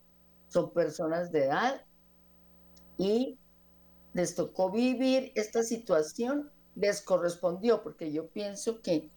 son 0.48 0.72
personas 0.74 1.32
de 1.32 1.46
edad 1.46 1.86
y 2.98 3.38
les 4.14 4.36
tocó 4.36 4.72
vivir 4.72 5.32
esta 5.36 5.64
situación, 5.64 6.52
les 6.76 7.02
correspondió, 7.02 7.82
porque 7.84 8.12
yo 8.12 8.28
pienso 8.30 8.82
que 8.82 9.10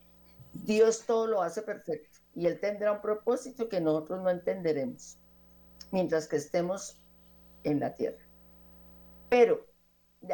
Dios 0.53 1.05
todo 1.07 1.27
lo 1.27 1.42
hace 1.42 1.62
perfecto 1.62 2.18
y 2.35 2.46
Él 2.46 2.61
tendrá 2.61 2.92
un 2.92 3.00
propósito 3.00 3.68
que 3.68 3.81
nosotros 3.81 4.22
no 4.22 4.31
entenderemos 4.31 5.18
mientras 5.90 6.29
que 6.29 6.37
estemos 6.37 6.98
en 7.62 7.81
la 7.81 7.94
tierra. 7.94 8.22
Pero 9.29 9.66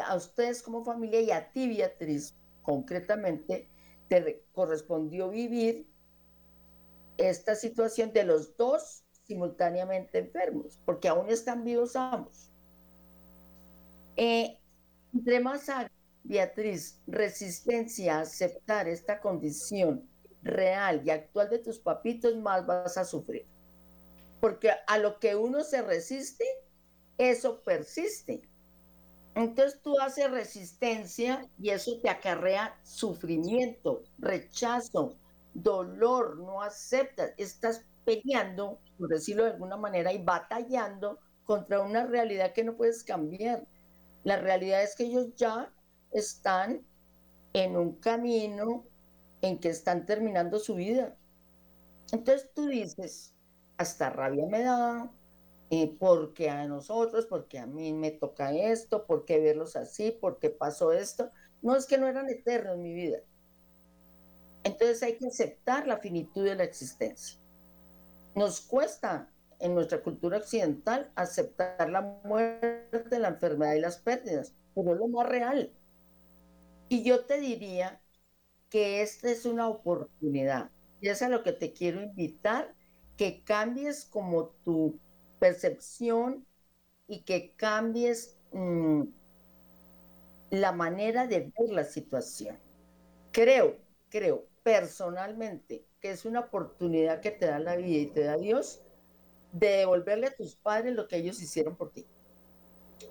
a 0.05 0.15
ustedes 0.15 0.61
como 0.61 0.83
familia 0.83 1.21
y 1.21 1.31
a 1.31 1.51
ti, 1.51 1.67
Beatriz, 1.67 2.35
concretamente, 2.61 3.69
te 4.07 4.43
correspondió 4.51 5.29
vivir 5.29 5.87
esta 7.17 7.55
situación 7.55 8.11
de 8.13 8.23
los 8.23 8.55
dos 8.57 9.03
simultáneamente 9.23 10.19
enfermos, 10.19 10.79
porque 10.85 11.07
aún 11.07 11.29
están 11.29 11.63
vivos 11.63 11.95
ambos. 11.95 12.49
Eh, 14.17 14.57
entre 15.13 15.39
más 15.39 15.67
Beatriz, 16.23 17.01
resistencia 17.07 18.17
a 18.17 18.21
aceptar 18.21 18.87
esta 18.87 19.19
condición 19.19 20.07
real 20.43 21.01
y 21.05 21.09
actual 21.09 21.49
de 21.49 21.59
tus 21.59 21.79
papitos, 21.79 22.35
más 22.37 22.65
vas 22.65 22.97
a 22.97 23.05
sufrir. 23.05 23.47
Porque 24.39 24.71
a 24.87 24.97
lo 24.97 25.19
que 25.19 25.35
uno 25.35 25.63
se 25.63 25.81
resiste, 25.81 26.45
eso 27.17 27.61
persiste. 27.63 28.50
Entonces 29.35 29.81
tú 29.81 29.97
haces 29.99 30.29
resistencia 30.29 31.47
y 31.57 31.69
eso 31.69 31.99
te 32.01 32.09
acarrea 32.09 32.77
sufrimiento, 32.83 34.03
rechazo, 34.17 35.15
dolor, 35.53 36.37
no 36.37 36.61
aceptas, 36.61 37.31
estás 37.37 37.85
peleando, 38.03 38.79
por 38.97 39.09
decirlo 39.09 39.45
de 39.45 39.51
alguna 39.51 39.77
manera, 39.77 40.11
y 40.11 40.23
batallando 40.23 41.19
contra 41.45 41.81
una 41.81 42.05
realidad 42.05 42.53
que 42.53 42.63
no 42.63 42.75
puedes 42.75 43.03
cambiar. 43.03 43.65
La 44.23 44.37
realidad 44.37 44.83
es 44.83 44.95
que 44.95 45.05
ellos 45.05 45.27
ya 45.35 45.73
están 46.11 46.85
en 47.53 47.77
un 47.77 47.95
camino 47.95 48.85
en 49.41 49.59
que 49.59 49.69
están 49.69 50.05
terminando 50.05 50.59
su 50.59 50.75
vida. 50.75 51.15
Entonces 52.11 52.49
tú 52.53 52.67
dices, 52.67 53.33
hasta 53.77 54.09
rabia 54.09 54.45
me 54.47 54.61
da, 54.63 55.11
eh, 55.73 55.95
porque 55.97 56.49
a 56.49 56.67
nosotros, 56.67 57.27
porque 57.27 57.57
a 57.57 57.65
mí 57.65 57.93
me 57.93 58.11
toca 58.11 58.53
esto, 58.53 59.05
porque 59.07 59.39
verlos 59.39 59.77
así, 59.77 60.11
porque 60.11 60.49
pasó 60.49 60.91
esto. 60.91 61.31
No 61.61 61.77
es 61.77 61.85
que 61.85 61.97
no 61.97 62.07
eran 62.07 62.29
eternos 62.29 62.75
en 62.75 62.83
mi 62.83 62.93
vida. 62.93 63.19
Entonces 64.65 65.01
hay 65.01 65.17
que 65.17 65.27
aceptar 65.27 65.87
la 65.87 65.97
finitud 65.99 66.43
de 66.43 66.55
la 66.55 66.65
existencia. 66.65 67.39
Nos 68.35 68.59
cuesta 68.59 69.31
en 69.59 69.73
nuestra 69.73 70.03
cultura 70.03 70.39
occidental 70.39 71.09
aceptar 71.15 71.89
la 71.89 72.01
muerte, 72.25 73.17
la 73.17 73.29
enfermedad 73.29 73.75
y 73.75 73.79
las 73.79 73.97
pérdidas, 73.97 74.53
pero 74.75 74.91
es 74.91 74.99
lo 74.99 75.07
más 75.07 75.29
real. 75.29 75.71
Y 76.89 77.03
yo 77.03 77.23
te 77.23 77.39
diría 77.39 78.01
que 78.69 79.01
esta 79.01 79.31
es 79.31 79.45
una 79.45 79.69
oportunidad. 79.69 80.69
Y 80.99 81.07
es 81.07 81.21
a 81.21 81.29
lo 81.29 81.43
que 81.43 81.53
te 81.53 81.71
quiero 81.71 82.01
invitar, 82.01 82.75
que 83.15 83.41
cambies 83.45 84.03
como 84.03 84.49
tu 84.65 84.99
percepción 85.41 86.45
y 87.07 87.23
que 87.23 87.55
cambies 87.55 88.37
mm, 88.51 89.05
la 90.51 90.71
manera 90.71 91.25
de 91.25 91.51
ver 91.57 91.71
la 91.71 91.83
situación. 91.83 92.59
Creo, 93.31 93.79
creo 94.09 94.45
personalmente 94.61 95.83
que 95.99 96.11
es 96.11 96.25
una 96.25 96.41
oportunidad 96.41 97.21
que 97.21 97.31
te 97.31 97.47
da 97.47 97.57
la 97.57 97.75
vida 97.75 97.97
y 97.97 98.05
te 98.05 98.23
da 98.23 98.37
Dios 98.37 98.83
de 99.51 99.77
devolverle 99.77 100.27
a 100.27 100.35
tus 100.35 100.55
padres 100.55 100.93
lo 100.93 101.07
que 101.07 101.17
ellos 101.17 101.41
hicieron 101.41 101.75
por 101.75 101.91
ti. 101.91 102.05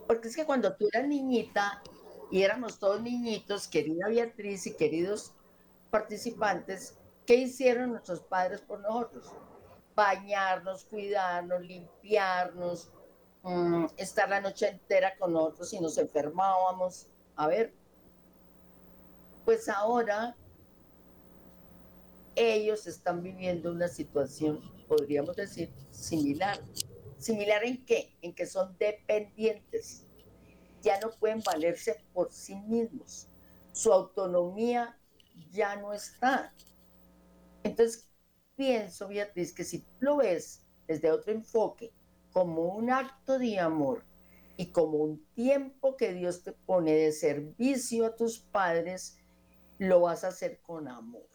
Porque 0.06 0.28
es 0.28 0.36
que 0.36 0.46
cuando 0.46 0.76
tú 0.76 0.86
eras 0.92 1.08
niñita 1.08 1.82
y 2.30 2.42
éramos 2.42 2.78
todos 2.78 3.02
niñitos, 3.02 3.66
querida 3.66 4.06
Beatriz 4.06 4.68
y 4.68 4.74
queridos 4.74 5.34
participantes, 5.90 6.96
¿qué 7.26 7.34
hicieron 7.34 7.90
nuestros 7.90 8.20
padres 8.20 8.60
por 8.60 8.78
nosotros? 8.78 9.32
Bañarnos, 9.94 10.84
cuidarnos, 10.84 11.62
limpiarnos, 11.62 12.92
mm, 13.42 13.86
estar 13.96 14.28
la 14.28 14.40
noche 14.40 14.68
entera 14.68 15.16
con 15.18 15.32
nosotros 15.32 15.72
y 15.72 15.80
nos 15.80 15.98
enfermábamos. 15.98 17.08
A 17.36 17.46
ver, 17.46 17.74
pues 19.44 19.68
ahora 19.68 20.36
ellos 22.36 22.86
están 22.86 23.22
viviendo 23.22 23.70
una 23.70 23.88
situación, 23.88 24.60
podríamos 24.86 25.36
decir, 25.36 25.72
similar. 25.90 26.58
¿Similar 27.18 27.64
en 27.64 27.84
qué? 27.84 28.16
En 28.22 28.34
que 28.34 28.46
son 28.46 28.76
dependientes. 28.78 30.06
Ya 30.82 30.98
no 31.00 31.10
pueden 31.10 31.42
valerse 31.42 32.02
por 32.14 32.32
sí 32.32 32.54
mismos. 32.56 33.28
Su 33.72 33.92
autonomía 33.92 34.98
ya 35.50 35.76
no 35.76 35.92
está. 35.92 36.54
Entonces, 37.62 38.09
pienso, 38.60 39.08
Beatriz, 39.08 39.54
que 39.54 39.64
si 39.64 39.82
lo 40.00 40.18
ves 40.18 40.66
desde 40.86 41.10
otro 41.10 41.32
enfoque, 41.32 41.94
como 42.30 42.74
un 42.74 42.90
acto 42.90 43.38
de 43.38 43.58
amor 43.58 44.04
y 44.58 44.66
como 44.66 44.98
un 44.98 45.24
tiempo 45.34 45.96
que 45.96 46.12
Dios 46.12 46.42
te 46.42 46.52
pone 46.52 46.92
de 46.92 47.12
servicio 47.12 48.04
a 48.04 48.16
tus 48.16 48.38
padres, 48.38 49.16
lo 49.78 50.02
vas 50.02 50.24
a 50.24 50.28
hacer 50.28 50.60
con 50.60 50.88
amor 50.88 51.30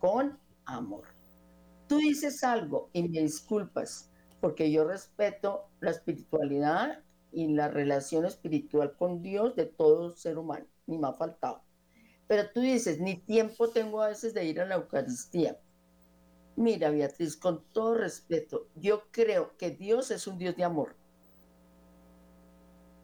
con 0.00 0.38
amor. 0.64 1.04
Tú 1.86 1.98
dices 1.98 2.42
algo 2.42 2.88
y 2.92 3.06
me 3.06 3.20
disculpas, 3.20 4.10
porque 4.40 4.72
yo 4.72 4.84
respeto 4.84 5.68
la 5.80 5.90
espiritualidad 5.90 7.04
y 7.30 7.48
la 7.48 7.68
relación 7.68 8.24
espiritual 8.24 8.96
con 8.96 9.22
Dios 9.22 9.54
de 9.54 9.66
todo 9.66 10.16
ser 10.16 10.38
humano, 10.38 10.66
ni 10.86 10.98
me 10.98 11.08
ha 11.08 11.12
faltado. 11.12 11.62
Pero 12.26 12.50
tú 12.50 12.60
dices, 12.60 12.98
ni 12.98 13.16
tiempo 13.16 13.68
tengo 13.70 14.00
a 14.00 14.08
veces 14.08 14.32
de 14.32 14.44
ir 14.46 14.60
a 14.60 14.64
la 14.66 14.76
Eucaristía. 14.76 15.60
Mira, 16.56 16.90
Beatriz, 16.90 17.36
con 17.36 17.64
todo 17.72 17.94
respeto, 17.94 18.68
yo 18.76 19.04
creo 19.10 19.56
que 19.56 19.70
Dios 19.70 20.10
es 20.10 20.26
un 20.26 20.38
Dios 20.38 20.56
de 20.56 20.64
amor. 20.64 20.96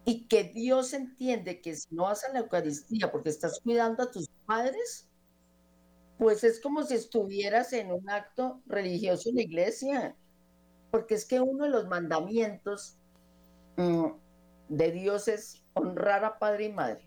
y 0.07 0.29
que 0.29 0.45
Dios 0.45 0.95
entiende 0.95 1.61
que 1.61 1.75
si 1.75 1.93
no 1.93 2.07
a 2.07 2.15
la 2.33 2.39
Eucaristía 2.39 3.11
porque 3.11 3.29
estás 3.29 3.61
cuidando 3.61 4.05
a 4.05 4.11
tus 4.11 4.29
padres, 4.47 5.09
pues 6.17 6.45
es 6.45 6.61
como 6.61 6.85
si 6.85 6.95
estuvieras 6.95 7.73
en 7.73 7.91
un 7.91 8.09
acto 8.09 8.63
religioso 8.67 9.29
en 9.29 9.35
la 9.35 9.43
iglesia, 9.43 10.17
porque 10.93 11.17
es 11.17 11.25
que 11.27 11.41
uno 11.41 11.65
de 11.65 11.71
los 11.71 11.89
mandamientos 11.89 12.97
mm, 13.77 14.07
de 14.69 14.93
Dios 14.93 15.27
es 15.27 15.65
honrar 15.75 16.25
a 16.25 16.39
padre 16.39 16.67
y 16.67 16.73
madre. 16.73 17.05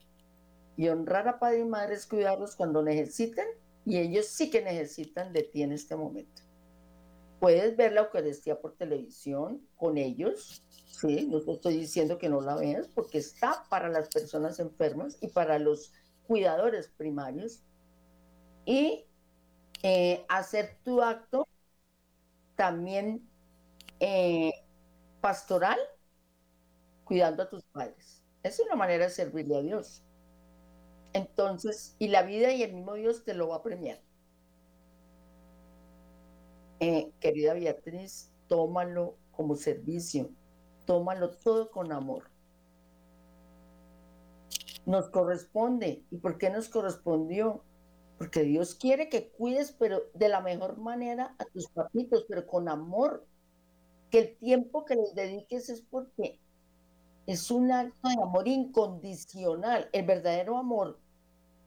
Y 0.75 0.89
honrar 0.89 1.29
a 1.29 1.39
padre 1.39 1.59
y 1.59 1.65
madre 1.65 1.95
es 1.95 2.05
cuidarlos 2.05 2.57
cuando 2.57 2.83
necesiten 2.83 3.47
y 3.89 3.97
ellos 3.97 4.27
sí 4.27 4.51
que 4.51 4.61
necesitan 4.61 5.33
de 5.33 5.41
ti 5.41 5.63
en 5.63 5.71
este 5.71 5.95
momento. 5.95 6.43
Puedes 7.39 7.75
ver 7.75 7.93
la 7.93 8.01
Eucaristía 8.01 8.61
por 8.61 8.75
televisión 8.75 9.67
con 9.77 9.97
ellos, 9.97 10.63
sí, 10.85 11.25
no 11.27 11.41
te 11.41 11.53
estoy 11.53 11.77
diciendo 11.77 12.19
que 12.19 12.29
no 12.29 12.39
la 12.39 12.55
veas 12.55 12.87
porque 12.89 13.17
está 13.17 13.63
para 13.67 13.89
las 13.89 14.07
personas 14.09 14.59
enfermas 14.59 15.17
y 15.21 15.29
para 15.29 15.57
los 15.57 15.91
cuidadores 16.27 16.89
primarios, 16.89 17.63
y 18.63 19.05
eh, 19.81 20.23
hacer 20.29 20.77
tu 20.83 21.01
acto 21.01 21.47
también 22.55 23.27
eh, 23.99 24.51
pastoral 25.19 25.79
cuidando 27.05 27.41
a 27.41 27.49
tus 27.49 27.63
padres. 27.63 28.21
Es 28.43 28.59
una 28.59 28.75
manera 28.75 29.05
de 29.05 29.09
servirle 29.09 29.57
a 29.57 29.61
Dios. 29.61 30.03
Entonces, 31.13 31.95
y 31.99 32.09
la 32.09 32.23
vida 32.23 32.51
y 32.53 32.63
el 32.63 32.73
mismo 32.73 32.93
Dios 32.93 33.23
te 33.23 33.33
lo 33.33 33.49
va 33.49 33.57
a 33.57 33.63
premiar. 33.63 33.99
Eh, 36.79 37.11
querida 37.19 37.53
Beatriz, 37.53 38.31
tómalo 38.47 39.17
como 39.31 39.55
servicio, 39.55 40.29
tómalo 40.85 41.31
todo 41.31 41.71
con 41.71 41.91
amor. 41.91 42.29
Nos 44.85 45.09
corresponde. 45.09 46.03
¿Y 46.09 46.17
por 46.17 46.37
qué 46.37 46.49
nos 46.49 46.69
correspondió? 46.69 47.63
Porque 48.17 48.43
Dios 48.43 48.75
quiere 48.75 49.09
que 49.09 49.29
cuides, 49.29 49.75
pero 49.77 50.03
de 50.13 50.29
la 50.29 50.41
mejor 50.41 50.77
manera 50.77 51.35
a 51.37 51.45
tus 51.45 51.67
papitos, 51.69 52.25
pero 52.27 52.45
con 52.47 52.69
amor. 52.69 53.25
Que 54.09 54.19
el 54.19 54.37
tiempo 54.37 54.85
que 54.85 54.95
les 54.95 55.13
dediques 55.13 55.69
es 55.69 55.81
porque 55.81 56.39
es 57.29 57.51
un 57.51 57.71
acto 57.71 58.09
de 58.09 58.19
amor 58.19 58.47
incondicional. 58.47 59.87
El 59.93 60.07
verdadero 60.07 60.57
amor, 60.57 60.97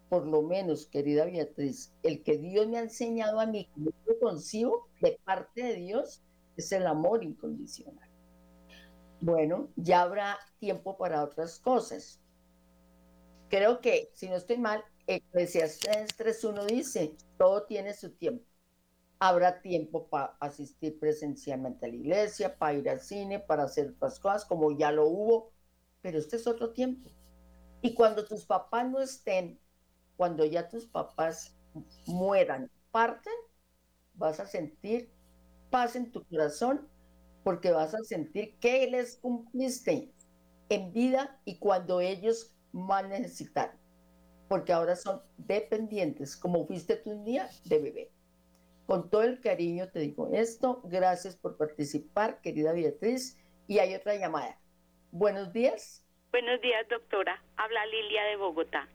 por 0.09 0.27
lo 0.27 0.43
menos, 0.43 0.87
querida 0.87 1.25
Beatriz, 1.25 1.93
el 2.03 2.25
que 2.25 2.37
Dios 2.37 2.67
me 2.67 2.79
ha 2.79 2.81
enseñado 2.81 3.39
a 3.39 3.47
mí, 3.47 3.69
como 3.73 3.93
yo 4.05 4.19
concibo, 4.19 4.89
de 5.01 5.21
parte 5.25 5.63
de 5.63 5.75
Dios, 5.77 6.21
es 6.57 6.73
el 6.73 6.85
amor 6.85 7.23
incondicional. 7.23 8.11
Bueno, 9.21 9.69
ya 9.77 10.03
habrá 10.03 10.37
tiempo 10.59 10.97
para 10.99 11.23
otras 11.23 11.61
cosas. 11.61 12.19
Creo 13.49 13.81
que, 13.81 14.11
si 14.15 14.29
no 14.29 14.35
estoy 14.35 14.59
mal, 14.59 14.83
Eclesiastes 15.07 16.19
3.1 16.19 16.67
dice, 16.67 17.15
todo 17.39 17.63
tiene 17.67 17.95
su 17.95 18.11
tiempo. 18.11 18.45
Habrá 19.25 19.62
tiempo 19.62 20.09
para 20.09 20.37
asistir 20.41 20.99
presencialmente 20.99 21.87
a 21.87 21.89
la 21.89 21.95
iglesia, 21.95 22.59
para 22.59 22.75
ir 22.75 22.91
al 22.91 23.01
cine, 23.01 23.39
para 23.39 23.62
hacer 23.62 23.91
otras 23.91 24.18
cosas, 24.18 24.45
como 24.45 24.77
ya 24.77 24.91
lo 24.91 25.07
hubo, 25.07 25.53
pero 26.01 26.18
este 26.18 26.35
es 26.35 26.49
otro 26.49 26.73
tiempo. 26.73 27.09
Y 27.83 27.95
cuando 27.95 28.25
tus 28.25 28.45
papás 28.45 28.91
no 28.91 29.01
estén, 29.01 29.61
cuando 30.16 30.45
ya 30.45 30.68
tus 30.68 30.87
papás 30.87 31.55
mueran, 32.07 32.68
parten, 32.91 33.33
vas 34.14 34.41
a 34.41 34.47
sentir 34.49 35.12
paz 35.70 35.95
en 35.95 36.11
tu 36.11 36.25
corazón, 36.25 36.89
porque 37.45 37.70
vas 37.70 37.95
a 37.95 38.03
sentir 38.03 38.59
que 38.59 38.89
les 38.89 39.18
cumpliste 39.18 40.12
en 40.68 40.93
vida 40.93 41.41
y 41.45 41.61
cuando 41.61 42.01
ellos 42.01 42.53
más 42.73 43.09
necesitan 43.09 43.70
porque 44.53 44.75
ahora 44.75 44.97
son 44.97 45.23
dependientes, 45.39 46.37
como 46.37 46.66
fuiste 46.66 46.97
tú 46.97 47.11
un 47.12 47.25
día 47.25 47.49
de 47.64 47.79
bebé. 47.79 48.12
Con 48.93 49.09
todo 49.09 49.22
el 49.22 49.40
cariño 49.40 49.88
te 49.88 50.01
digo 50.01 50.28
esto. 50.34 50.82
Gracias 50.84 51.34
por 51.34 51.57
participar, 51.57 52.43
querida 52.43 52.74
Beatriz. 52.74 53.38
Y 53.66 53.78
hay 53.78 53.95
otra 53.95 54.16
llamada. 54.16 54.59
Buenos 55.12 55.51
días. 55.51 56.07
Buenos 56.30 56.61
días, 56.61 56.86
doctora. 56.90 57.43
Habla 57.57 57.86
Lilia 57.86 58.24
de 58.24 58.36
Bogotá. 58.36 58.86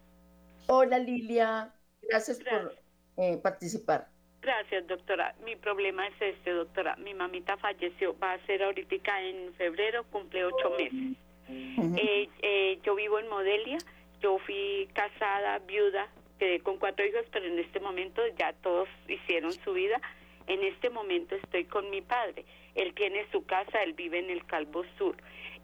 Hola, 0.68 1.00
Lilia. 1.00 1.74
Gracias, 2.02 2.38
por 2.38 2.76
eh, 3.16 3.38
participar. 3.38 4.06
Gracias, 4.40 4.86
doctora. 4.86 5.34
Mi 5.44 5.56
problema 5.56 6.06
es 6.06 6.14
este, 6.20 6.52
doctora. 6.52 6.94
Mi 6.94 7.12
mamita 7.12 7.56
falleció. 7.56 8.16
Va 8.20 8.34
a 8.34 8.46
ser 8.46 8.62
ahorita 8.62 9.20
en 9.22 9.52
febrero, 9.54 10.04
cumple 10.12 10.44
ocho 10.44 10.70
meses. 10.78 11.16
Eh, 11.48 12.28
eh, 12.42 12.78
yo 12.84 12.94
vivo 12.94 13.18
en 13.18 13.26
Modelia 13.26 13.78
yo 14.20 14.38
fui 14.38 14.88
casada, 14.94 15.58
viuda, 15.60 16.08
quedé 16.38 16.60
con 16.60 16.78
cuatro 16.78 17.04
hijos, 17.04 17.24
pero 17.30 17.46
en 17.46 17.58
este 17.58 17.80
momento 17.80 18.22
ya 18.38 18.52
todos 18.54 18.88
hicieron 19.08 19.52
su 19.52 19.72
vida. 19.72 20.00
En 20.46 20.62
este 20.64 20.88
momento 20.88 21.34
estoy 21.34 21.64
con 21.64 21.90
mi 21.90 22.00
padre. 22.00 22.44
Él 22.74 22.94
tiene 22.94 23.26
su 23.30 23.44
casa, 23.44 23.82
él 23.82 23.92
vive 23.92 24.18
en 24.18 24.30
el 24.30 24.44
Calvo 24.46 24.84
Sur. 24.96 25.16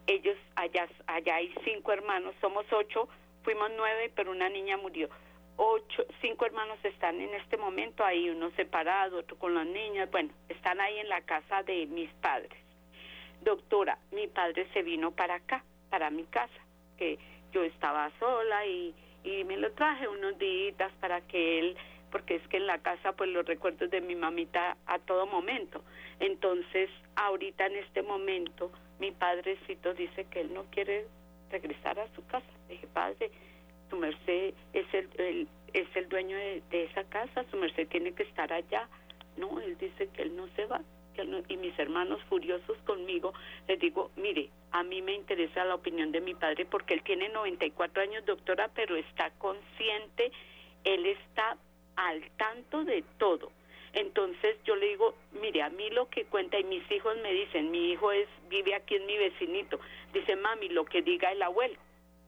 Ellos, 0.05 0.37
allá, 0.55 0.87
allá 1.07 1.35
hay 1.35 1.53
cinco 1.63 1.91
hermanos, 1.91 2.35
somos 2.39 2.65
ocho, 2.71 3.09
fuimos 3.43 3.71
nueve, 3.75 4.11
pero 4.15 4.31
una 4.31 4.49
niña 4.49 4.77
murió. 4.77 5.09
Ocho, 5.57 6.05
cinco 6.21 6.45
hermanos 6.45 6.77
están 6.83 7.19
en 7.21 7.33
este 7.33 7.57
momento 7.57 8.03
ahí, 8.03 8.29
uno 8.29 8.51
separado, 8.51 9.19
otro 9.19 9.37
con 9.37 9.55
las 9.55 9.65
niñas, 9.65 10.11
bueno, 10.11 10.31
están 10.49 10.81
ahí 10.81 10.99
en 10.99 11.09
la 11.09 11.21
casa 11.21 11.63
de 11.63 11.85
mis 11.87 12.11
padres. 12.15 12.51
Doctora, 13.41 13.97
mi 14.11 14.27
padre 14.27 14.67
se 14.73 14.83
vino 14.83 15.11
para 15.11 15.35
acá, 15.35 15.63
para 15.89 16.09
mi 16.09 16.25
casa, 16.25 16.59
que 16.97 17.17
yo 17.53 17.63
estaba 17.63 18.11
sola 18.19 18.65
y, 18.65 18.93
y 19.25 19.43
me 19.43 19.57
lo 19.57 19.71
traje 19.71 20.07
unos 20.07 20.37
días 20.37 20.91
para 20.99 21.19
que 21.21 21.59
él, 21.59 21.75
porque 22.11 22.35
es 22.35 22.47
que 22.47 22.57
en 22.57 22.67
la 22.67 22.77
casa 22.77 23.13
pues 23.13 23.29
los 23.31 23.45
recuerdos 23.45 23.89
de 23.89 23.99
mi 23.99 24.15
mamita 24.15 24.77
a 24.85 24.99
todo 24.99 25.25
momento. 25.25 25.83
Entonces, 26.19 26.89
ahorita 27.15 27.65
en 27.65 27.77
este 27.77 28.03
momento, 28.03 28.71
mi 28.99 29.11
padrecito 29.11 29.93
dice 29.95 30.25
que 30.25 30.41
él 30.41 30.53
no 30.53 30.65
quiere 30.65 31.07
regresar 31.51 31.99
a 31.99 32.07
su 32.15 32.25
casa. 32.27 32.45
Le 32.67 32.75
dije, 32.75 32.87
padre, 32.87 33.31
su 33.89 33.97
merced 33.97 34.53
es 34.73 34.93
el, 34.93 35.47
es 35.73 35.87
el 35.95 36.07
dueño 36.07 36.37
de, 36.37 36.61
de 36.69 36.83
esa 36.85 37.03
casa, 37.05 37.43
su 37.49 37.57
merced 37.57 37.87
tiene 37.87 38.13
que 38.13 38.23
estar 38.23 38.53
allá. 38.53 38.87
No, 39.37 39.59
él 39.59 39.75
dice 39.77 40.07
que 40.13 40.21
él 40.21 40.35
no 40.35 40.47
se 40.55 40.65
va 40.65 40.81
y 41.47 41.57
mis 41.57 41.77
hermanos 41.79 42.21
furiosos 42.29 42.77
conmigo, 42.85 43.33
les 43.67 43.79
digo, 43.79 44.11
mire, 44.15 44.49
a 44.71 44.83
mí 44.83 45.01
me 45.01 45.13
interesa 45.13 45.63
la 45.65 45.75
opinión 45.75 46.11
de 46.11 46.21
mi 46.21 46.33
padre 46.33 46.65
porque 46.65 46.93
él 46.93 47.03
tiene 47.03 47.29
94 47.29 48.03
años, 48.03 48.25
doctora, 48.25 48.69
pero 48.73 48.95
está 48.95 49.31
consciente, 49.37 50.31
él 50.83 51.05
está 51.05 51.57
al 51.95 52.29
tanto 52.37 52.83
de 52.83 53.03
todo. 53.17 53.51
Entonces 53.93 54.57
yo 54.65 54.75
le 54.75 54.87
digo, 54.87 55.15
mire, 55.41 55.61
a 55.61 55.69
mí 55.69 55.89
lo 55.91 56.09
que 56.09 56.25
cuenta 56.25 56.59
y 56.59 56.65
mis 56.65 56.89
hijos 56.91 57.15
me 57.23 57.31
dicen, 57.31 57.71
mi 57.71 57.91
hijo 57.91 58.11
es 58.11 58.27
vive 58.49 58.75
aquí 58.75 58.95
en 58.95 59.05
mi 59.05 59.17
vecinito. 59.17 59.79
Dice, 60.13 60.35
"Mami, 60.35 60.67
lo 60.69 60.83
que 60.83 61.01
diga 61.01 61.31
el 61.31 61.41
abuelo." 61.41 61.77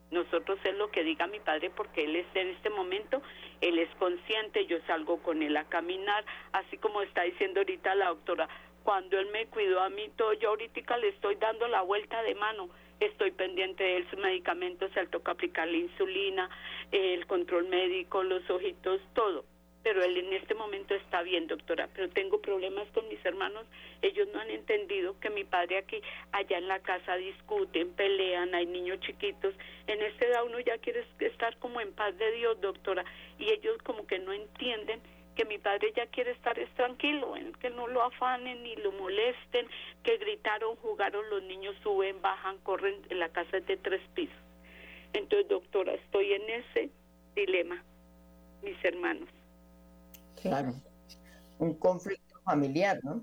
Nosotros 0.09 0.57
es 0.63 0.73
lo 0.77 0.89
que 0.89 1.03
diga 1.03 1.27
mi 1.27 1.41
padre 1.41 1.69
porque 1.69 2.05
él 2.05 2.15
es 2.15 2.25
en 2.33 2.47
este 2.49 2.69
momento, 2.69 3.21
él 3.59 3.77
es 3.77 3.89
consciente, 3.95 4.65
yo 4.65 4.77
salgo 4.87 5.21
con 5.21 5.43
él 5.43 5.57
a 5.57 5.65
caminar, 5.65 6.23
así 6.53 6.77
como 6.77 7.01
está 7.01 7.23
diciendo 7.23 7.59
ahorita 7.59 7.93
la 7.95 8.07
doctora, 8.07 8.47
cuando 8.87 9.19
él 9.19 9.27
me 9.33 9.47
cuidó 9.47 9.81
a 9.81 9.89
mí 9.89 10.09
todo, 10.15 10.31
yo 10.31 10.47
ahorita 10.47 10.97
le 10.99 11.09
estoy 11.09 11.35
dando 11.35 11.67
la 11.67 11.81
vuelta 11.81 12.23
de 12.23 12.35
mano, 12.35 12.69
estoy 13.01 13.31
pendiente 13.31 13.83
de 13.83 13.97
él, 13.97 14.09
sus 14.09 14.17
medicamentos, 14.17 14.95
le 14.95 15.05
toca 15.07 15.33
aplicar 15.33 15.67
la 15.67 15.75
insulina, 15.75 16.49
el 16.93 17.27
control 17.27 17.67
médico, 17.67 18.23
los 18.23 18.49
ojitos, 18.49 19.01
todo. 19.13 19.43
Pero 19.83 20.01
él 20.01 20.15
en 20.15 20.31
este 20.31 20.53
momento 20.53 20.95
está 20.95 21.21
bien, 21.21 21.47
doctora, 21.47 21.89
pero 21.93 22.07
tengo 22.11 22.39
problemas 22.39 22.87
con 22.93 23.05
mis 23.09 23.19
hermanos, 23.25 23.65
ellos 24.01 24.29
no 24.33 24.39
han 24.39 24.51
entendido 24.51 25.19
que 25.19 25.31
mi 25.31 25.43
padre 25.43 25.79
aquí, 25.79 26.01
allá 26.31 26.57
en 26.57 26.69
la 26.69 26.79
casa 26.79 27.17
discuten, 27.17 27.91
pelean, 27.91 28.55
hay 28.55 28.67
niños 28.67 29.01
chiquitos, 29.01 29.53
en 29.87 30.01
este 30.01 30.27
edad 30.27 30.45
uno 30.45 30.61
ya 30.61 30.77
quiere 30.77 31.03
estar 31.19 31.57
como 31.57 31.81
en 31.81 31.91
paz 31.91 32.17
de 32.17 32.31
Dios, 32.31 32.61
doctora, 32.61 33.03
y 33.37 33.51
ellos 33.51 33.79
como 33.83 34.07
que 34.07 34.19
no 34.19 34.31
entienden 34.31 35.01
que 35.37 35.45
mi 35.45 35.59
padre 35.59 35.93
ya 35.95 36.07
quiere 36.07 36.31
estar 36.31 36.57
es 36.57 36.67
tranquilo, 36.73 37.35
que 37.61 37.69
no 37.69 37.87
lo 37.87 38.01
afanen 38.01 38.63
ni 38.63 38.75
lo 38.77 38.91
molesten, 38.93 39.67
que 40.03 40.17
gritaron, 40.17 40.75
jugaron, 40.77 41.29
los 41.29 41.43
niños 41.43 41.75
suben, 41.83 42.19
bajan, 42.23 42.57
corren, 42.63 42.95
en 43.09 43.19
la 43.19 43.29
casa 43.29 43.59
de 43.59 43.77
tres 43.77 44.01
pisos. 44.15 44.35
Entonces, 45.13 45.47
doctora, 45.47 45.93
estoy 45.93 46.33
en 46.33 46.49
ese 46.49 46.89
dilema, 47.35 47.83
mis 48.63 48.83
hermanos. 48.83 49.29
Claro, 50.41 50.73
un 51.59 51.75
conflicto 51.75 52.41
familiar, 52.43 52.99
¿no? 53.03 53.21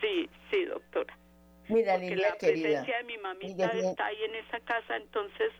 Sí, 0.00 0.28
sí, 0.50 0.64
doctora. 0.64 1.16
Mira, 1.68 1.96
Lilia, 1.96 2.30
la 2.30 2.34
presencia 2.38 2.96
de 2.98 3.04
mi 3.04 3.18
mamita 3.18 3.66
está 3.68 4.06
ahí 4.06 4.20
en 4.24 4.34
esa 4.34 4.58
casa, 4.60 4.96
entonces 4.96 5.52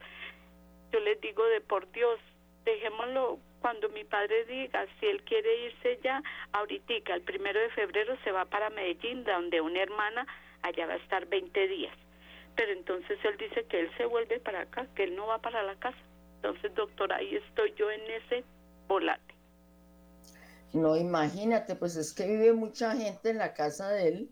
yo 0.93 0.99
les 0.99 1.20
digo 1.20 1.45
de 1.47 1.61
por 1.61 1.89
Dios, 1.93 2.18
dejémoslo 2.64 3.39
cuando 3.61 3.88
mi 3.90 4.04
padre 4.04 4.44
diga, 4.46 4.86
si 4.98 5.07
él 5.07 5.22
quiere 5.24 5.66
irse 5.66 5.98
ya, 6.02 6.22
ahorita, 6.52 7.14
el 7.14 7.22
primero 7.22 7.59
de 7.61 7.70
febrero 7.70 8.16
se 8.24 8.32
va 8.32 8.44
para 8.44 8.70
Medellín, 8.70 9.24
donde 9.24 9.61
una 9.61 9.82
hermana 9.82 10.26
allá 10.62 10.86
va 10.86 10.94
a 10.94 10.96
estar 10.96 11.26
20 11.26 11.68
días. 11.68 11.96
pero 12.57 12.72
entonces 12.72 13.18
él 13.24 13.36
dice 13.36 13.64
que 13.66 13.80
él 13.80 13.90
se 13.98 14.07
vuelve 14.07 14.40
para 14.40 14.62
acá, 14.62 14.86
que 14.94 15.04
él 15.04 15.14
no 15.14 15.26
va 15.26 15.38
para 15.40 15.62
la 15.62 15.76
casa. 15.76 15.98
Entonces, 16.36 16.74
doctora, 16.74 17.16
ahí 17.16 17.36
estoy 17.36 17.74
yo 17.76 17.90
en 17.90 18.00
ese 18.11 18.44
volate. 18.88 19.34
No, 20.72 20.96
imagínate, 20.96 21.74
pues 21.76 21.96
es 21.96 22.12
que 22.14 22.26
vive 22.26 22.52
mucha 22.52 22.96
gente 22.96 23.30
en 23.30 23.38
la 23.38 23.52
casa 23.54 23.90
de 23.90 24.09
él. 24.09 24.30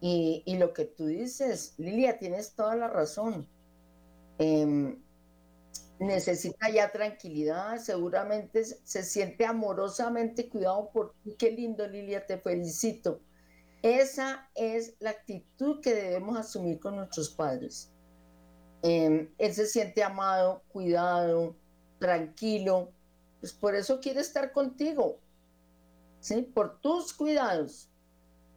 Y, 0.00 0.42
y 0.46 0.58
lo 0.58 0.72
que 0.72 0.84
tú 0.84 1.06
dices, 1.06 1.74
Lilia, 1.78 2.18
tienes 2.18 2.54
toda 2.54 2.76
la 2.76 2.88
razón. 2.88 3.46
Em, 4.38 5.02
necesita 5.98 6.70
ya 6.70 6.90
tranquilidad, 6.92 7.78
seguramente 7.78 8.64
se 8.64 9.02
siente 9.02 9.44
amorosamente 9.44 10.48
cuidado 10.48 10.90
por 10.92 11.14
ti. 11.22 11.34
Qué 11.38 11.50
lindo, 11.50 11.86
Lilia, 11.86 12.24
te 12.26 12.38
felicito. 12.38 13.20
Esa 13.82 14.48
es 14.54 14.96
la 15.00 15.10
actitud 15.10 15.80
que 15.80 15.94
debemos 15.94 16.36
asumir 16.36 16.80
con 16.80 16.96
nuestros 16.96 17.30
padres. 17.30 17.92
Em, 18.82 19.28
él 19.38 19.54
se 19.54 19.66
siente 19.66 20.02
amado, 20.02 20.62
cuidado, 20.68 21.56
tranquilo, 21.98 22.92
pues 23.40 23.52
por 23.52 23.74
eso 23.74 24.00
quiere 24.00 24.20
estar 24.20 24.52
contigo, 24.52 25.18
¿sí? 26.20 26.42
Por 26.42 26.80
tus 26.80 27.12
cuidados. 27.12 27.90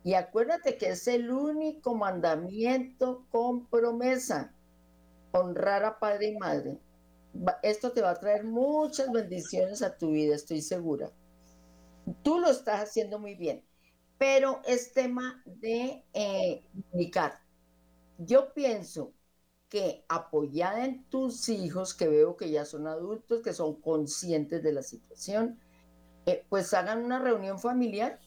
Y 0.04 0.16
acuérdate 0.16 0.78
que 0.78 0.90
es 0.90 1.08
el 1.08 1.32
único 1.32 1.94
mandamiento 1.96 3.26
con 3.30 3.68
promesa, 3.68 4.54
honrar 5.32 5.86
a 5.86 6.00
padre 6.00 6.30
y 6.30 6.38
madre. 6.38 6.80
Esto 7.64 7.92
te 7.92 8.02
va 8.02 8.12
a 8.12 8.20
traer 8.20 8.44
muchas 8.44 9.12
bendiciones 9.12 9.82
a 9.82 9.98
tu 9.98 10.12
vida, 10.12 10.36
estoy 10.36 10.62
segura. 10.62 11.12
Tú 12.24 12.40
lo 12.40 12.50
estás 12.50 12.82
haciendo 12.82 13.20
muy 13.20 13.36
bien 13.36 13.64
pero 14.22 14.62
es 14.68 14.94
tema 14.94 15.42
de 15.48 16.06
eh, 16.14 16.64
comunicar. 16.92 17.40
Yo 18.20 18.54
pienso 18.54 19.14
que 19.68 20.06
apoyada 20.08 20.86
en 20.86 21.06
tus 21.06 21.50
hijos, 21.50 21.96
que 21.96 22.08
veo 22.08 22.38
que 22.38 22.52
ya 22.52 22.64
son 22.66 22.86
adultos, 22.86 23.42
que 23.42 23.52
son 23.52 23.82
conscientes 23.82 24.62
de 24.62 24.74
la 24.74 24.84
situación, 24.84 25.60
eh, 26.28 26.46
pues 26.50 26.72
hagan 26.76 27.04
una 27.04 27.18
reunión 27.18 27.58
familiar 27.58 28.20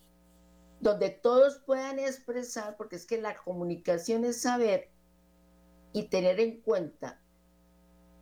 donde 0.81 1.11
todos 1.11 1.63
puedan 1.65 2.01
expresar, 2.01 2.77
porque 2.77 2.97
es 2.97 3.07
que 3.07 3.21
la 3.21 3.37
comunicación 3.37 4.25
es 4.25 4.43
saber 4.43 4.91
y 5.93 6.09
tener 6.09 6.41
en 6.41 6.61
cuenta 6.61 7.23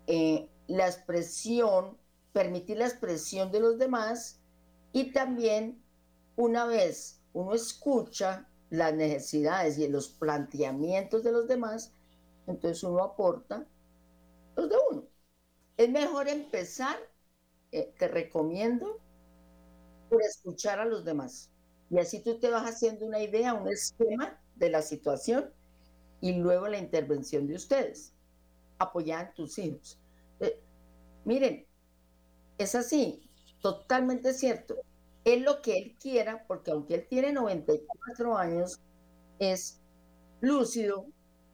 eh, 0.06 0.50
la 0.72 0.86
expresión, 0.86 1.98
permitir 2.32 2.78
la 2.78 2.86
expresión 2.86 3.50
de 3.52 3.60
los 3.60 3.78
demás 3.78 4.40
y 4.92 5.12
también 5.12 5.82
una 6.36 6.64
vez 6.64 7.20
uno 7.32 7.54
escucha 7.54 8.48
las 8.70 8.94
necesidades 8.94 9.78
y 9.78 9.86
los 9.88 10.08
planteamientos 10.08 11.22
de 11.22 11.32
los 11.32 11.46
demás, 11.46 11.92
entonces 12.46 12.82
uno 12.82 13.02
aporta 13.02 13.66
los 14.56 14.68
de 14.70 14.76
uno. 14.90 15.04
Es 15.76 15.90
mejor 15.90 16.28
empezar, 16.28 16.96
eh, 17.70 17.92
te 17.98 18.08
recomiendo, 18.08 18.98
por 20.08 20.22
escuchar 20.22 20.80
a 20.80 20.86
los 20.86 21.04
demás. 21.04 21.50
Y 21.90 21.98
así 21.98 22.20
tú 22.20 22.38
te 22.38 22.50
vas 22.50 22.64
haciendo 22.64 23.06
una 23.06 23.20
idea, 23.20 23.54
un 23.54 23.68
esquema 23.68 24.40
de 24.56 24.70
la 24.70 24.80
situación 24.80 25.52
y 26.22 26.32
luego 26.34 26.68
la 26.68 26.78
intervención 26.78 27.46
de 27.46 27.56
ustedes. 27.56 28.14
Apoyar 28.78 29.26
a 29.26 29.34
tus 29.34 29.58
hijos. 29.58 30.01
Miren, 31.24 31.66
es 32.58 32.74
así, 32.74 33.28
totalmente 33.60 34.32
cierto 34.32 34.76
es 35.24 35.40
lo 35.40 35.62
que 35.62 35.78
él 35.78 35.96
quiera, 36.00 36.44
porque 36.46 36.70
aunque 36.70 36.94
él 36.94 37.06
tiene 37.08 37.32
94 37.32 38.36
años, 38.36 38.80
es 39.38 39.80
lúcido, 40.40 41.06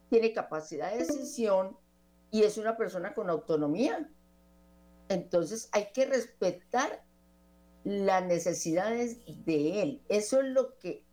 tiene 0.09 0.33
capacidad 0.33 0.91
de 0.91 0.99
decisión 0.99 1.77
y 2.31 2.43
es 2.43 2.57
una 2.57 2.77
persona 2.77 3.13
con 3.13 3.29
autonomía. 3.29 4.09
Entonces 5.07 5.69
hay 5.71 5.89
que 5.93 6.05
respetar 6.05 7.03
las 7.83 8.25
necesidades 8.25 9.19
de 9.45 9.81
él. 9.81 10.01
Eso 10.09 10.41
es 10.41 10.47
lo 10.47 10.77
que 10.77 11.03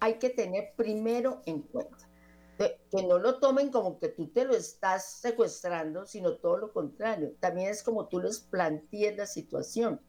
hay 0.00 0.18
que 0.18 0.30
tener 0.30 0.72
primero 0.76 1.42
en 1.46 1.62
cuenta. 1.62 2.07
Que 2.58 3.02
no 3.06 3.18
lo 3.18 3.38
tomen 3.38 3.70
como 3.70 4.00
que 4.00 4.08
tú 4.08 4.28
te 4.28 4.44
lo 4.44 4.54
estás 4.54 5.20
secuestrando, 5.20 6.04
sino 6.06 6.36
todo 6.38 6.58
lo 6.58 6.72
contrario. 6.72 7.36
También 7.38 7.68
es 7.68 7.82
como 7.84 8.08
tú 8.08 8.20
les 8.20 8.40
plantees 8.40 9.16
la 9.16 9.26
situación. 9.26 10.00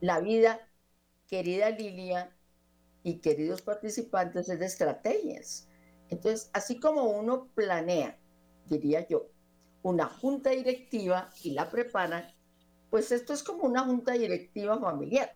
La 0.00 0.20
vida 0.20 0.60
querida 1.32 1.70
Lilia 1.70 2.36
y 3.02 3.20
queridos 3.20 3.62
participantes, 3.62 4.50
es 4.50 4.58
de 4.58 4.66
estrategias. 4.66 5.66
Entonces, 6.10 6.50
así 6.52 6.78
como 6.78 7.04
uno 7.04 7.48
planea, 7.54 8.18
diría 8.66 9.08
yo, 9.08 9.30
una 9.82 10.06
junta 10.06 10.50
directiva 10.50 11.30
y 11.42 11.52
la 11.52 11.70
prepara, 11.70 12.34
pues 12.90 13.10
esto 13.12 13.32
es 13.32 13.42
como 13.42 13.64
una 13.64 13.84
junta 13.84 14.12
directiva 14.12 14.78
familiar, 14.78 15.34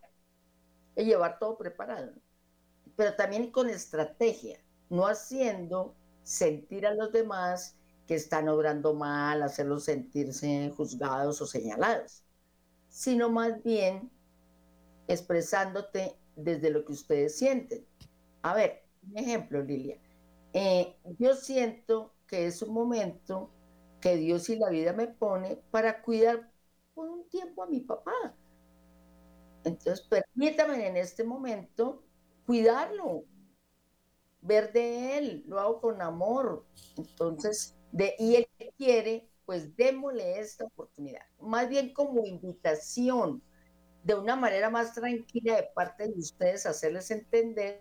es 0.94 1.06
llevar 1.06 1.38
todo 1.38 1.56
preparado, 1.56 2.12
pero 2.94 3.14
también 3.14 3.50
con 3.50 3.70
estrategia, 3.70 4.60
no 4.90 5.06
haciendo 5.06 5.96
sentir 6.26 6.84
a 6.88 6.94
los 6.94 7.12
demás 7.12 7.76
que 8.04 8.16
están 8.16 8.48
obrando 8.48 8.94
mal, 8.94 9.42
hacerlos 9.42 9.84
sentirse 9.84 10.72
juzgados 10.76 11.40
o 11.40 11.46
señalados, 11.46 12.24
sino 12.88 13.30
más 13.30 13.62
bien 13.62 14.10
expresándote 15.06 16.18
desde 16.34 16.70
lo 16.70 16.84
que 16.84 16.92
ustedes 16.92 17.38
sienten. 17.38 17.86
A 18.42 18.54
ver, 18.54 18.82
un 19.08 19.18
ejemplo, 19.18 19.62
Lilia. 19.62 19.98
Eh, 20.52 20.96
yo 21.16 21.36
siento 21.36 22.12
que 22.26 22.46
es 22.46 22.60
un 22.60 22.74
momento 22.74 23.52
que 24.00 24.16
Dios 24.16 24.48
y 24.48 24.56
la 24.56 24.70
vida 24.70 24.92
me 24.92 25.06
pone 25.06 25.62
para 25.70 26.02
cuidar 26.02 26.50
por 26.92 27.08
un 27.08 27.28
tiempo 27.28 27.62
a 27.62 27.68
mi 27.68 27.80
papá. 27.80 28.34
Entonces, 29.62 30.04
permítame 30.08 30.88
en 30.88 30.96
este 30.96 31.22
momento 31.22 32.02
cuidarlo, 32.46 33.24
ver 34.46 34.72
de 34.72 35.18
él, 35.18 35.44
lo 35.46 35.60
hago 35.60 35.80
con 35.80 36.00
amor. 36.00 36.64
Entonces, 36.96 37.76
de, 37.92 38.14
y 38.18 38.36
él 38.36 38.48
quiere, 38.76 39.28
pues 39.44 39.76
démosle 39.76 40.38
esta 40.38 40.64
oportunidad. 40.64 41.22
Más 41.40 41.68
bien 41.68 41.92
como 41.92 42.24
invitación, 42.24 43.42
de 44.04 44.14
una 44.14 44.36
manera 44.36 44.70
más 44.70 44.94
tranquila 44.94 45.56
de 45.56 45.68
parte 45.74 46.06
de 46.06 46.18
ustedes, 46.18 46.64
hacerles 46.64 47.10
entender 47.10 47.80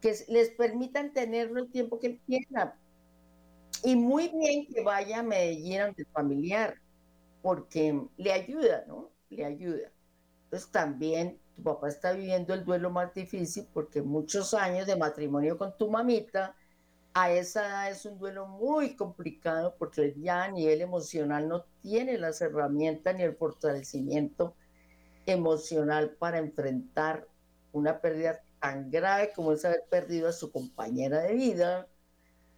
que 0.00 0.14
les 0.28 0.50
permitan 0.50 1.12
tenerlo 1.14 1.60
el 1.60 1.70
tiempo 1.70 1.98
que 1.98 2.18
quieran. 2.26 2.74
Y 3.82 3.96
muy 3.96 4.28
bien 4.28 4.66
que 4.66 4.82
vaya 4.82 5.20
a 5.20 5.22
Medellín 5.22 5.80
ante 5.80 6.04
familiar, 6.06 6.74
porque 7.40 7.98
le 8.16 8.32
ayuda, 8.32 8.84
¿no? 8.86 9.10
Le 9.30 9.44
ayuda. 9.44 9.90
Entonces 10.44 10.70
también 10.70 11.38
tu 11.54 11.62
papá 11.62 11.88
está 11.88 12.12
viviendo 12.12 12.54
el 12.54 12.64
duelo 12.64 12.90
más 12.90 13.14
difícil 13.14 13.66
porque 13.72 14.02
muchos 14.02 14.54
años 14.54 14.86
de 14.86 14.96
matrimonio 14.96 15.56
con 15.56 15.76
tu 15.76 15.90
mamita, 15.90 16.54
a 17.14 17.30
esa 17.30 17.66
edad 17.66 17.90
es 17.90 18.04
un 18.06 18.18
duelo 18.18 18.46
muy 18.46 18.96
complicado 18.96 19.76
porque 19.78 20.14
ya 20.18 20.44
a 20.44 20.50
nivel 20.50 20.80
emocional 20.80 21.48
no 21.48 21.64
tiene 21.80 22.18
las 22.18 22.40
herramientas 22.40 23.14
ni 23.14 23.22
el 23.22 23.36
fortalecimiento 23.36 24.56
emocional 25.24 26.10
para 26.18 26.38
enfrentar 26.38 27.28
una 27.72 28.00
pérdida 28.00 28.42
tan 28.60 28.90
grave 28.90 29.32
como 29.34 29.52
es 29.52 29.64
haber 29.64 29.84
perdido 29.88 30.28
a 30.28 30.32
su 30.32 30.50
compañera 30.50 31.20
de 31.20 31.34
vida. 31.34 31.86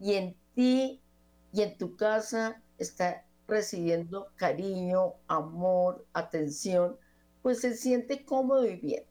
Y 0.00 0.14
en 0.14 0.36
ti 0.54 1.02
y 1.52 1.62
en 1.62 1.76
tu 1.76 1.96
casa 1.96 2.62
está 2.78 3.26
recibiendo 3.46 4.28
cariño, 4.36 5.14
amor, 5.28 6.06
atención, 6.12 6.96
pues 7.46 7.60
se 7.60 7.76
siente 7.76 8.24
cómodo 8.24 8.66
y 8.66 8.74
bien. 8.74 9.04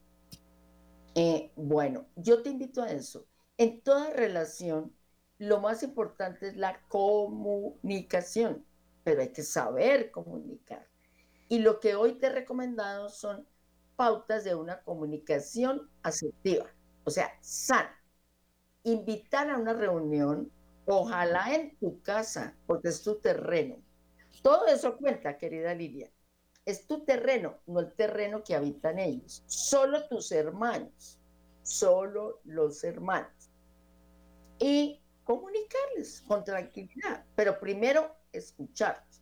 Eh, 1.16 1.54
bueno, 1.56 2.06
yo 2.18 2.44
te 2.44 2.50
invito 2.50 2.82
a 2.82 2.92
eso. 2.92 3.26
En 3.58 3.80
toda 3.80 4.10
relación, 4.10 4.94
lo 5.38 5.62
más 5.62 5.84
importante 5.84 6.50
es 6.50 6.58
la 6.58 6.82
comunicación, 6.90 8.66
pero 9.06 9.22
hay 9.22 9.30
que 9.32 9.42
saber 9.42 10.12
comunicar. 10.12 10.86
Y 11.48 11.60
lo 11.60 11.80
que 11.80 11.96
hoy 11.96 12.20
te 12.20 12.26
he 12.26 12.30
recomendado 12.30 13.08
son 13.08 13.48
pautas 13.96 14.44
de 14.44 14.54
una 14.54 14.82
comunicación 14.84 15.90
asertiva, 16.04 16.66
o 17.06 17.12
sea, 17.12 17.32
sana. 17.40 17.98
Invitar 18.84 19.50
a 19.50 19.58
una 19.58 19.72
reunión, 19.72 20.52
ojalá 20.84 21.56
en 21.56 21.78
tu 21.78 22.02
casa, 22.02 22.54
porque 22.68 22.90
es 22.90 23.02
tu 23.02 23.16
terreno. 23.16 23.78
Todo 24.44 24.68
eso 24.68 24.98
cuenta, 24.98 25.38
querida 25.38 25.74
Lilia. 25.74 26.12
Es 26.66 26.88
tu 26.88 27.06
terreno, 27.06 27.60
no 27.68 27.80
el 27.80 27.94
terreno 27.94 28.44
que 28.44 28.56
habitan 28.56 29.00
ellos. 29.00 29.44
Solo 29.48 30.08
tus 30.08 30.32
hermanos, 30.32 31.20
solo 31.64 32.42
los 32.44 32.84
hermanos. 32.84 33.52
Y 34.60 35.02
comunicarles 35.24 36.22
con 36.28 36.44
tranquilidad, 36.44 37.26
pero 37.36 37.60
primero 37.60 38.16
escucharlos. 38.32 39.22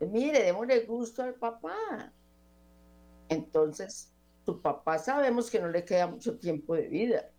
Mire, 0.00 0.42
démosle 0.44 0.80
gusto 0.86 1.22
al 1.22 1.34
papá. 1.34 2.12
Entonces, 3.28 4.12
tu 4.44 4.60
papá 4.62 4.98
sabemos 4.98 5.50
que 5.50 5.60
no 5.60 5.68
le 5.68 5.84
queda 5.84 6.06
mucho 6.06 6.38
tiempo 6.38 6.74
de 6.74 6.88
vida. 6.88 7.30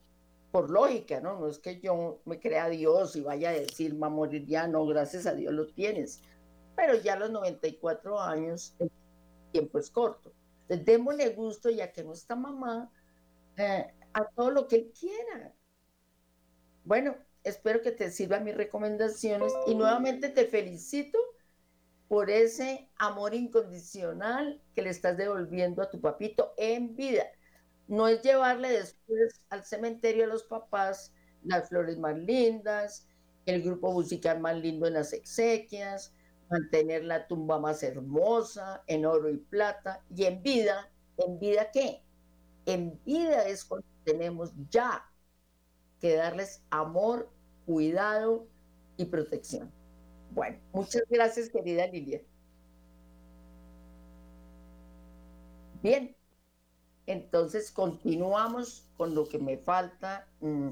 por 0.52 0.70
lógica, 0.72 1.22
¿no? 1.22 1.40
No 1.40 1.48
es 1.48 1.60
que 1.60 1.80
yo 1.80 2.22
me 2.26 2.40
crea 2.40 2.70
Dios 2.70 3.16
y 3.16 3.22
vaya 3.22 3.50
a 3.50 3.54
decir, 3.54 3.96
morir 3.96 4.46
ya, 4.48 4.68
no, 4.68 4.86
gracias 4.86 5.26
a 5.28 5.34
Dios 5.36 5.54
lo 5.54 5.68
tienes. 5.68 6.22
Pero 6.76 6.96
ya 6.96 7.14
a 7.14 7.20
los 7.20 7.32
94 7.32 8.20
años, 8.20 8.76
tiempo 9.52 9.80
es 9.80 9.90
corto. 9.90 10.34
Entonces, 10.62 10.86
démosle 10.86 11.30
gusto, 11.30 11.70
ya 11.70 11.92
que 11.92 12.04
no 12.04 12.14
está 12.14 12.36
mamá, 12.36 12.92
eh, 13.58 13.94
a 14.14 14.26
todo 14.26 14.52
lo 14.52 14.68
que 14.68 14.76
él 14.78 14.94
quiera. 14.98 15.54
Bueno, 16.84 17.16
espero 17.44 17.82
que 17.82 17.92
te 17.92 18.12
sirvan 18.12 18.44
mis 18.44 18.56
recomendaciones 18.56 19.52
y 19.68 19.76
nuevamente 19.76 20.30
te 20.30 20.46
felicito 20.46 21.20
por 22.08 22.30
ese 22.30 22.90
amor 22.98 23.36
incondicional 23.36 24.62
que 24.76 24.82
le 24.82 24.90
estás 24.90 25.18
devolviendo 25.18 25.82
a 25.82 25.90
tu 25.90 26.02
papito 26.02 26.54
en 26.58 26.96
vida. 26.96 27.26
No 27.88 28.08
es 28.08 28.22
llevarle 28.22 28.70
después 28.70 29.42
al 29.50 29.64
cementerio 29.64 30.24
a 30.24 30.28
los 30.28 30.44
papás 30.44 31.14
las 31.44 31.70
flores 31.70 31.98
más 31.98 32.18
lindas, 32.18 33.08
el 33.46 33.62
grupo 33.62 33.92
musical 33.92 34.40
más 34.40 34.58
lindo 34.58 34.88
en 34.88 34.94
las 34.94 35.14
exequias, 35.14 36.14
mantener 36.50 37.04
la 37.04 37.28
tumba 37.28 37.60
más 37.60 37.84
hermosa 37.84 38.84
en 38.88 39.06
oro 39.06 39.30
y 39.30 39.38
plata 39.38 40.04
y 40.16 40.26
en 40.26 40.42
vida, 40.42 40.92
¿en 41.18 41.40
vida 41.40 41.72
qué? 41.72 42.04
En 42.66 43.00
vida 43.06 43.48
es 43.48 43.66
cuando 43.66 43.88
tenemos 44.04 44.52
ya 44.70 45.06
que 46.00 46.16
darles 46.16 46.64
amor, 46.70 47.30
cuidado 47.66 48.48
y 48.98 49.06
protección. 49.06 49.72
Bueno, 50.32 50.60
muchas 50.74 51.04
gracias, 51.10 51.50
querida 51.50 51.88
Lilia. 51.88 52.22
Bien, 55.82 56.16
entonces 57.06 57.72
continuamos 57.72 58.88
con 58.98 59.16
lo 59.16 59.28
que 59.28 59.40
me 59.40 59.58
falta 59.58 60.28
mm, 60.42 60.70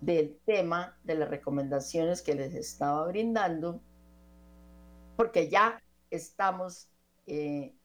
del 0.00 0.38
tema 0.44 0.98
de 1.04 1.14
las 1.14 1.28
recomendaciones 1.28 2.22
que 2.22 2.34
les 2.34 2.54
estaba 2.54 3.06
brindando, 3.06 3.80
porque 5.20 5.50
ya 5.50 5.82
estamos 6.08 6.88
eh, 7.26 7.76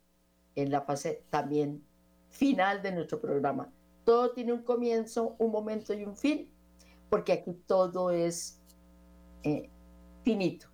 en 0.55 0.71
la 0.71 0.83
fase 0.83 1.25
también 1.29 1.85
final 2.29 2.81
de 2.81 2.93
nuestro 2.93 3.19
programa. 3.19 3.73
Todo 4.05 4.31
tiene 4.31 4.53
un 4.53 4.63
comienzo, 4.63 5.35
un 5.37 5.51
momento 5.51 5.93
y 5.93 6.05
un 6.05 6.15
fin, 6.15 6.49
porque 7.09 7.33
aquí 7.33 7.51
todo 7.67 8.09
es 8.09 8.61
eh, 9.43 9.69
finito. 10.23 10.67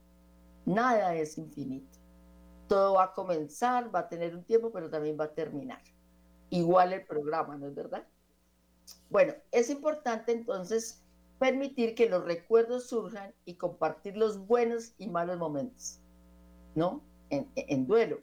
Nada 0.63 1.15
es 1.15 1.39
infinito. 1.39 1.97
Todo 2.67 2.93
va 2.93 3.05
a 3.05 3.13
comenzar, 3.13 3.89
va 3.91 4.01
a 4.01 4.07
tener 4.07 4.35
un 4.35 4.43
tiempo, 4.43 4.71
pero 4.71 4.87
también 4.87 5.17
va 5.19 5.23
a 5.23 5.33
terminar. 5.33 5.81
Igual 6.51 6.93
el 6.93 7.03
programa, 7.07 7.57
¿no 7.57 7.69
es 7.69 7.73
verdad? 7.73 8.05
Bueno, 9.09 9.33
es 9.49 9.71
importante 9.71 10.31
entonces 10.31 11.01
permitir 11.39 11.95
que 11.95 12.07
los 12.07 12.23
recuerdos 12.23 12.87
surjan 12.87 13.33
y 13.45 13.55
compartir 13.55 14.15
los 14.15 14.37
buenos 14.45 14.93
y 14.99 15.07
malos 15.07 15.39
momentos, 15.39 16.00
¿no? 16.75 17.01
En, 17.29 17.87
duelo. 17.87 18.19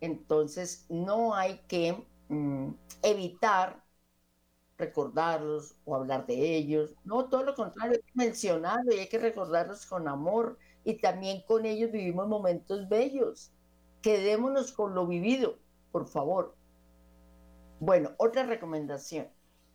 Entonces, 0.00 0.86
no 0.88 1.34
hay 1.34 1.60
que 1.68 2.04
mm, 2.28 2.70
evitar 3.02 3.82
recordarlos 4.78 5.76
o 5.84 5.96
hablar 5.96 6.26
de 6.26 6.56
ellos, 6.56 6.94
no, 7.04 7.28
todo 7.28 7.42
lo 7.42 7.54
contrario, 7.54 7.96
hay 7.96 8.02
que 8.02 8.12
mencionarlos 8.14 8.94
y 8.94 9.00
hay 9.00 9.08
que 9.08 9.18
recordarlos 9.18 9.84
con 9.86 10.06
amor 10.06 10.56
y 10.84 10.94
también 10.94 11.42
con 11.46 11.66
ellos 11.66 11.90
vivimos 11.90 12.28
momentos 12.28 12.88
bellos. 12.88 13.52
Quedémonos 14.02 14.72
con 14.72 14.94
lo 14.94 15.06
vivido, 15.06 15.58
por 15.90 16.06
favor. 16.06 16.54
Bueno, 17.80 18.12
otra 18.18 18.44
recomendación. 18.44 19.28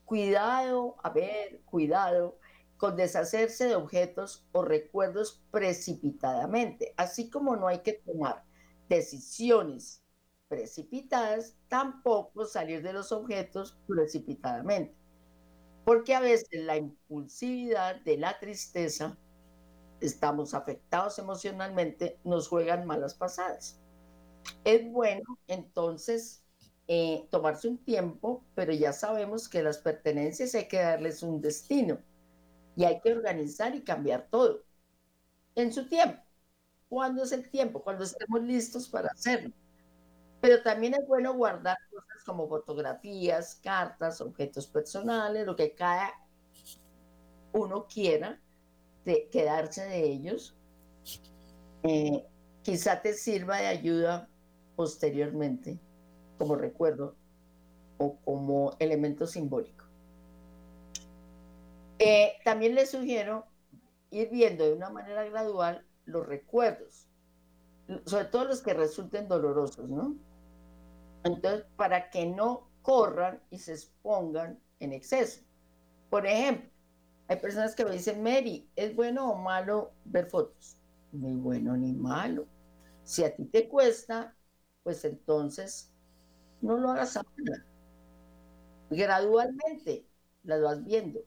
Cuidado, 0.06 0.96
a 1.04 1.10
ver, 1.10 1.62
cuidado 1.66 2.38
con 2.84 2.98
deshacerse 2.98 3.68
de 3.68 3.76
objetos 3.76 4.46
o 4.52 4.62
recuerdos 4.62 5.42
precipitadamente, 5.52 6.94
así 6.98 7.30
como 7.30 7.56
no 7.56 7.70
hay 7.70 7.80
que 7.80 7.94
tomar 7.94 8.44
decisiones 8.90 10.04
precipitadas, 10.50 11.56
tampoco 11.70 12.46
salir 12.46 12.84
de 12.84 12.92
los 12.92 13.14
objetos 13.14 13.80
precipitadamente. 13.88 14.98
Porque 15.86 16.14
a 16.14 16.20
veces 16.20 16.50
la 16.52 16.76
impulsividad 16.76 18.02
de 18.02 18.18
la 18.18 18.38
tristeza 18.38 19.18
estamos 20.02 20.54
afectados 20.54 21.18
emocionalmente, 21.20 22.20
nos 22.26 22.50
juegan 22.50 22.86
malas 22.86 23.14
pasadas. 23.14 23.80
Es 24.66 24.92
bueno 24.92 25.40
entonces 25.48 26.44
eh, 26.90 27.30
tomarse 27.32 27.70
un 27.70 27.78
tiempo, 27.78 28.44
pero 28.56 28.74
ya 28.74 28.92
sabemos 28.92 29.48
que 29.48 29.64
las 29.64 29.78
pertenencias 29.78 30.54
hay 30.54 30.68
que 30.68 30.82
darles 30.82 31.24
un 31.24 31.40
destino 31.40 31.98
y 32.76 32.84
hay 32.86 33.00
que 33.02 33.14
organizar 33.14 33.76
y 33.76 33.82
cambiar 33.82 34.28
todo 34.30 34.64
en 35.56 35.72
su 35.74 35.88
tiempo. 35.88 36.22
¿Cuándo 36.90 37.24
es 37.24 37.32
el 37.32 37.50
tiempo? 37.50 37.82
Cuando 37.84 38.04
estemos 38.04 38.42
listos 38.42 38.88
para 38.88 39.10
hacerlo. 39.10 39.54
Pero 40.42 40.62
también 40.62 40.94
es 40.94 41.08
bueno 41.08 41.34
guardar 41.34 41.78
cosas 41.90 42.24
como 42.26 42.48
fotografías, 42.48 43.60
cartas, 43.64 44.22
objetos 44.22 44.68
personales, 44.68 45.46
lo 45.46 45.56
que 45.56 45.74
cada 45.74 46.12
uno 47.54 47.88
quiera 47.88 48.40
de 49.06 49.30
quedarse 49.30 49.86
de 49.86 50.04
ellos, 50.04 50.56
eh, 51.84 52.26
quizá 52.62 53.02
te 53.02 53.14
sirva 53.14 53.58
de 53.58 53.68
ayuda 53.68 54.30
posteriormente 54.76 55.80
como 56.38 56.56
recuerdo 56.56 57.16
o 57.98 58.18
como 58.18 58.76
elemento 58.80 59.28
simbólico. 59.28 59.83
Eh, 62.00 62.34
también 62.44 62.76
les 62.76 62.92
sugiero 62.92 63.46
ir 64.12 64.30
viendo 64.30 64.66
de 64.66 64.74
una 64.74 64.90
manera 64.90 65.24
gradual 65.26 65.86
los 66.06 66.26
recuerdos, 66.26 67.08
sobre 68.06 68.26
todo 68.26 68.46
los 68.46 68.62
que 68.62 68.74
resulten 68.74 69.28
dolorosos, 69.28 69.90
¿no? 69.90 70.16
Entonces, 71.24 71.66
para 71.76 72.10
que 72.10 72.26
no 72.26 72.70
corran 72.82 73.42
y 73.50 73.60
se 73.60 73.74
expongan 73.74 74.60
en 74.80 74.94
exceso. 74.94 75.42
Por 76.10 76.28
ejemplo, 76.28 76.70
hay 77.28 77.38
personas 77.38 77.76
que 77.76 77.86
me 77.86 77.92
dicen, 77.92 78.22
Mary, 78.22 78.70
¿es 78.76 78.96
bueno 78.96 79.32
o 79.32 79.36
malo 79.36 79.94
ver 80.06 80.28
fotos? 80.28 80.78
Ni 81.12 81.36
bueno 81.36 81.76
ni 81.78 81.94
malo. 81.94 82.46
Si 83.04 83.24
a 83.24 83.34
ti 83.34 83.46
te 83.46 83.68
cuesta, 83.68 84.36
pues 84.84 85.04
entonces 85.06 85.92
no 86.62 86.78
lo 86.78 86.92
hagas 86.92 87.18
ahora. 87.18 87.66
Gradualmente 88.90 90.06
las 90.44 90.62
vas 90.62 90.84
viendo. 90.84 91.22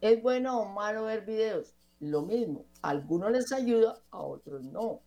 ¿Es 0.00 0.22
bueno 0.22 0.60
o 0.60 0.68
malo 0.68 1.04
ver 1.04 1.24
videos? 1.24 1.74
Lo 2.00 2.22
mismo. 2.22 2.64
A 2.82 2.90
algunos 2.90 3.32
les 3.32 3.52
ayuda, 3.52 4.00
a 4.10 4.18
otros 4.22 4.62
no. 4.64 5.00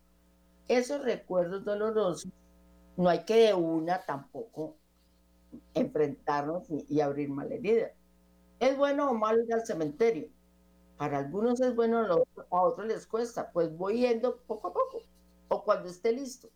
Esos 0.67 1.03
recuerdos 1.03 1.65
dolorosos 1.65 2.31
no 2.95 3.09
hay 3.09 3.25
que 3.25 3.47
de 3.47 3.53
una 3.53 4.01
tampoco 4.01 4.77
enfrentarnos 5.73 6.63
y, 6.69 7.01
abrir 7.01 7.29
malherida. 7.29 7.91
¿Es 8.59 8.77
bueno 8.77 9.09
o 9.09 9.13
malo 9.13 9.43
ir 9.43 9.53
al 9.53 9.65
cementerio? 9.65 10.29
Para 10.97 11.17
algunos 11.17 11.59
es 11.59 11.75
bueno, 11.75 12.25
a 12.49 12.61
otros 12.61 12.87
les 12.87 13.07
cuesta. 13.07 13.51
Pues 13.51 13.75
voy 13.75 14.01
yendo 14.01 14.37
poco 14.47 14.69
a 14.69 14.73
poco 14.73 15.01
o 15.49 15.63
cuando 15.63 15.89
esté 15.89 16.11
listo. 16.11 16.49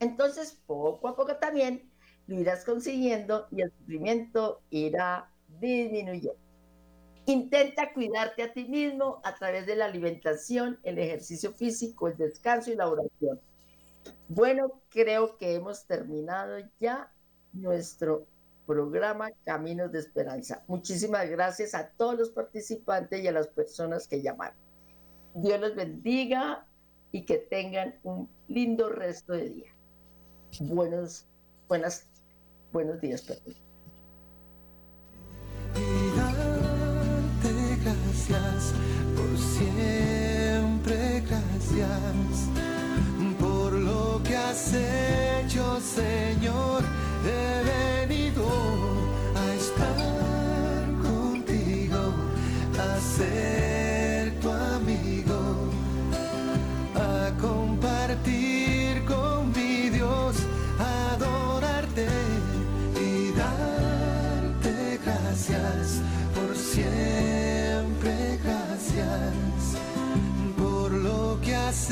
Entonces, 0.00 0.60
poco 0.66 1.08
a 1.08 1.16
poco 1.16 1.36
también 1.36 1.90
lo 2.26 2.38
irás 2.38 2.64
consiguiendo 2.64 3.46
y 3.50 3.62
el 3.62 3.72
sufrimiento 3.72 4.62
irá 4.70 5.30
disminuyendo. 5.60 6.51
Intenta 7.26 7.92
cuidarte 7.92 8.42
a 8.42 8.52
ti 8.52 8.64
mismo 8.64 9.20
a 9.22 9.34
través 9.36 9.66
de 9.66 9.76
la 9.76 9.84
alimentación, 9.84 10.80
el 10.82 10.98
ejercicio 10.98 11.52
físico, 11.52 12.08
el 12.08 12.16
descanso 12.16 12.72
y 12.72 12.74
la 12.74 12.88
oración. 12.88 13.40
Bueno, 14.28 14.82
creo 14.88 15.36
que 15.36 15.54
hemos 15.54 15.86
terminado 15.86 16.58
ya 16.80 17.12
nuestro 17.52 18.26
programa 18.66 19.30
Caminos 19.44 19.92
de 19.92 20.00
Esperanza. 20.00 20.64
Muchísimas 20.66 21.28
gracias 21.28 21.74
a 21.74 21.90
todos 21.90 22.18
los 22.18 22.30
participantes 22.30 23.22
y 23.22 23.28
a 23.28 23.32
las 23.32 23.48
personas 23.48 24.08
que 24.08 24.22
llamaron. 24.22 24.56
Dios 25.34 25.60
los 25.60 25.74
bendiga 25.74 26.66
y 27.12 27.24
que 27.24 27.38
tengan 27.38 27.98
un 28.02 28.28
lindo 28.48 28.88
resto 28.88 29.34
de 29.34 29.48
día. 29.48 29.72
Buenos, 30.60 31.26
buenas, 31.68 32.08
buenos 32.72 33.00
días, 33.00 33.22
perdón. 33.22 33.71
gracias, 37.84 38.72
por 39.16 39.38
siempre 39.38 41.22
gracias, 41.28 42.48
por 43.38 43.72
lo 43.72 44.20
que 44.22 44.36
has 44.36 44.72
hecho, 44.74 45.80
Señor. 45.80 46.82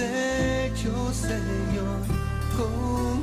hecho, 0.00 1.12
Señor, 1.12 2.00
con 2.56 3.19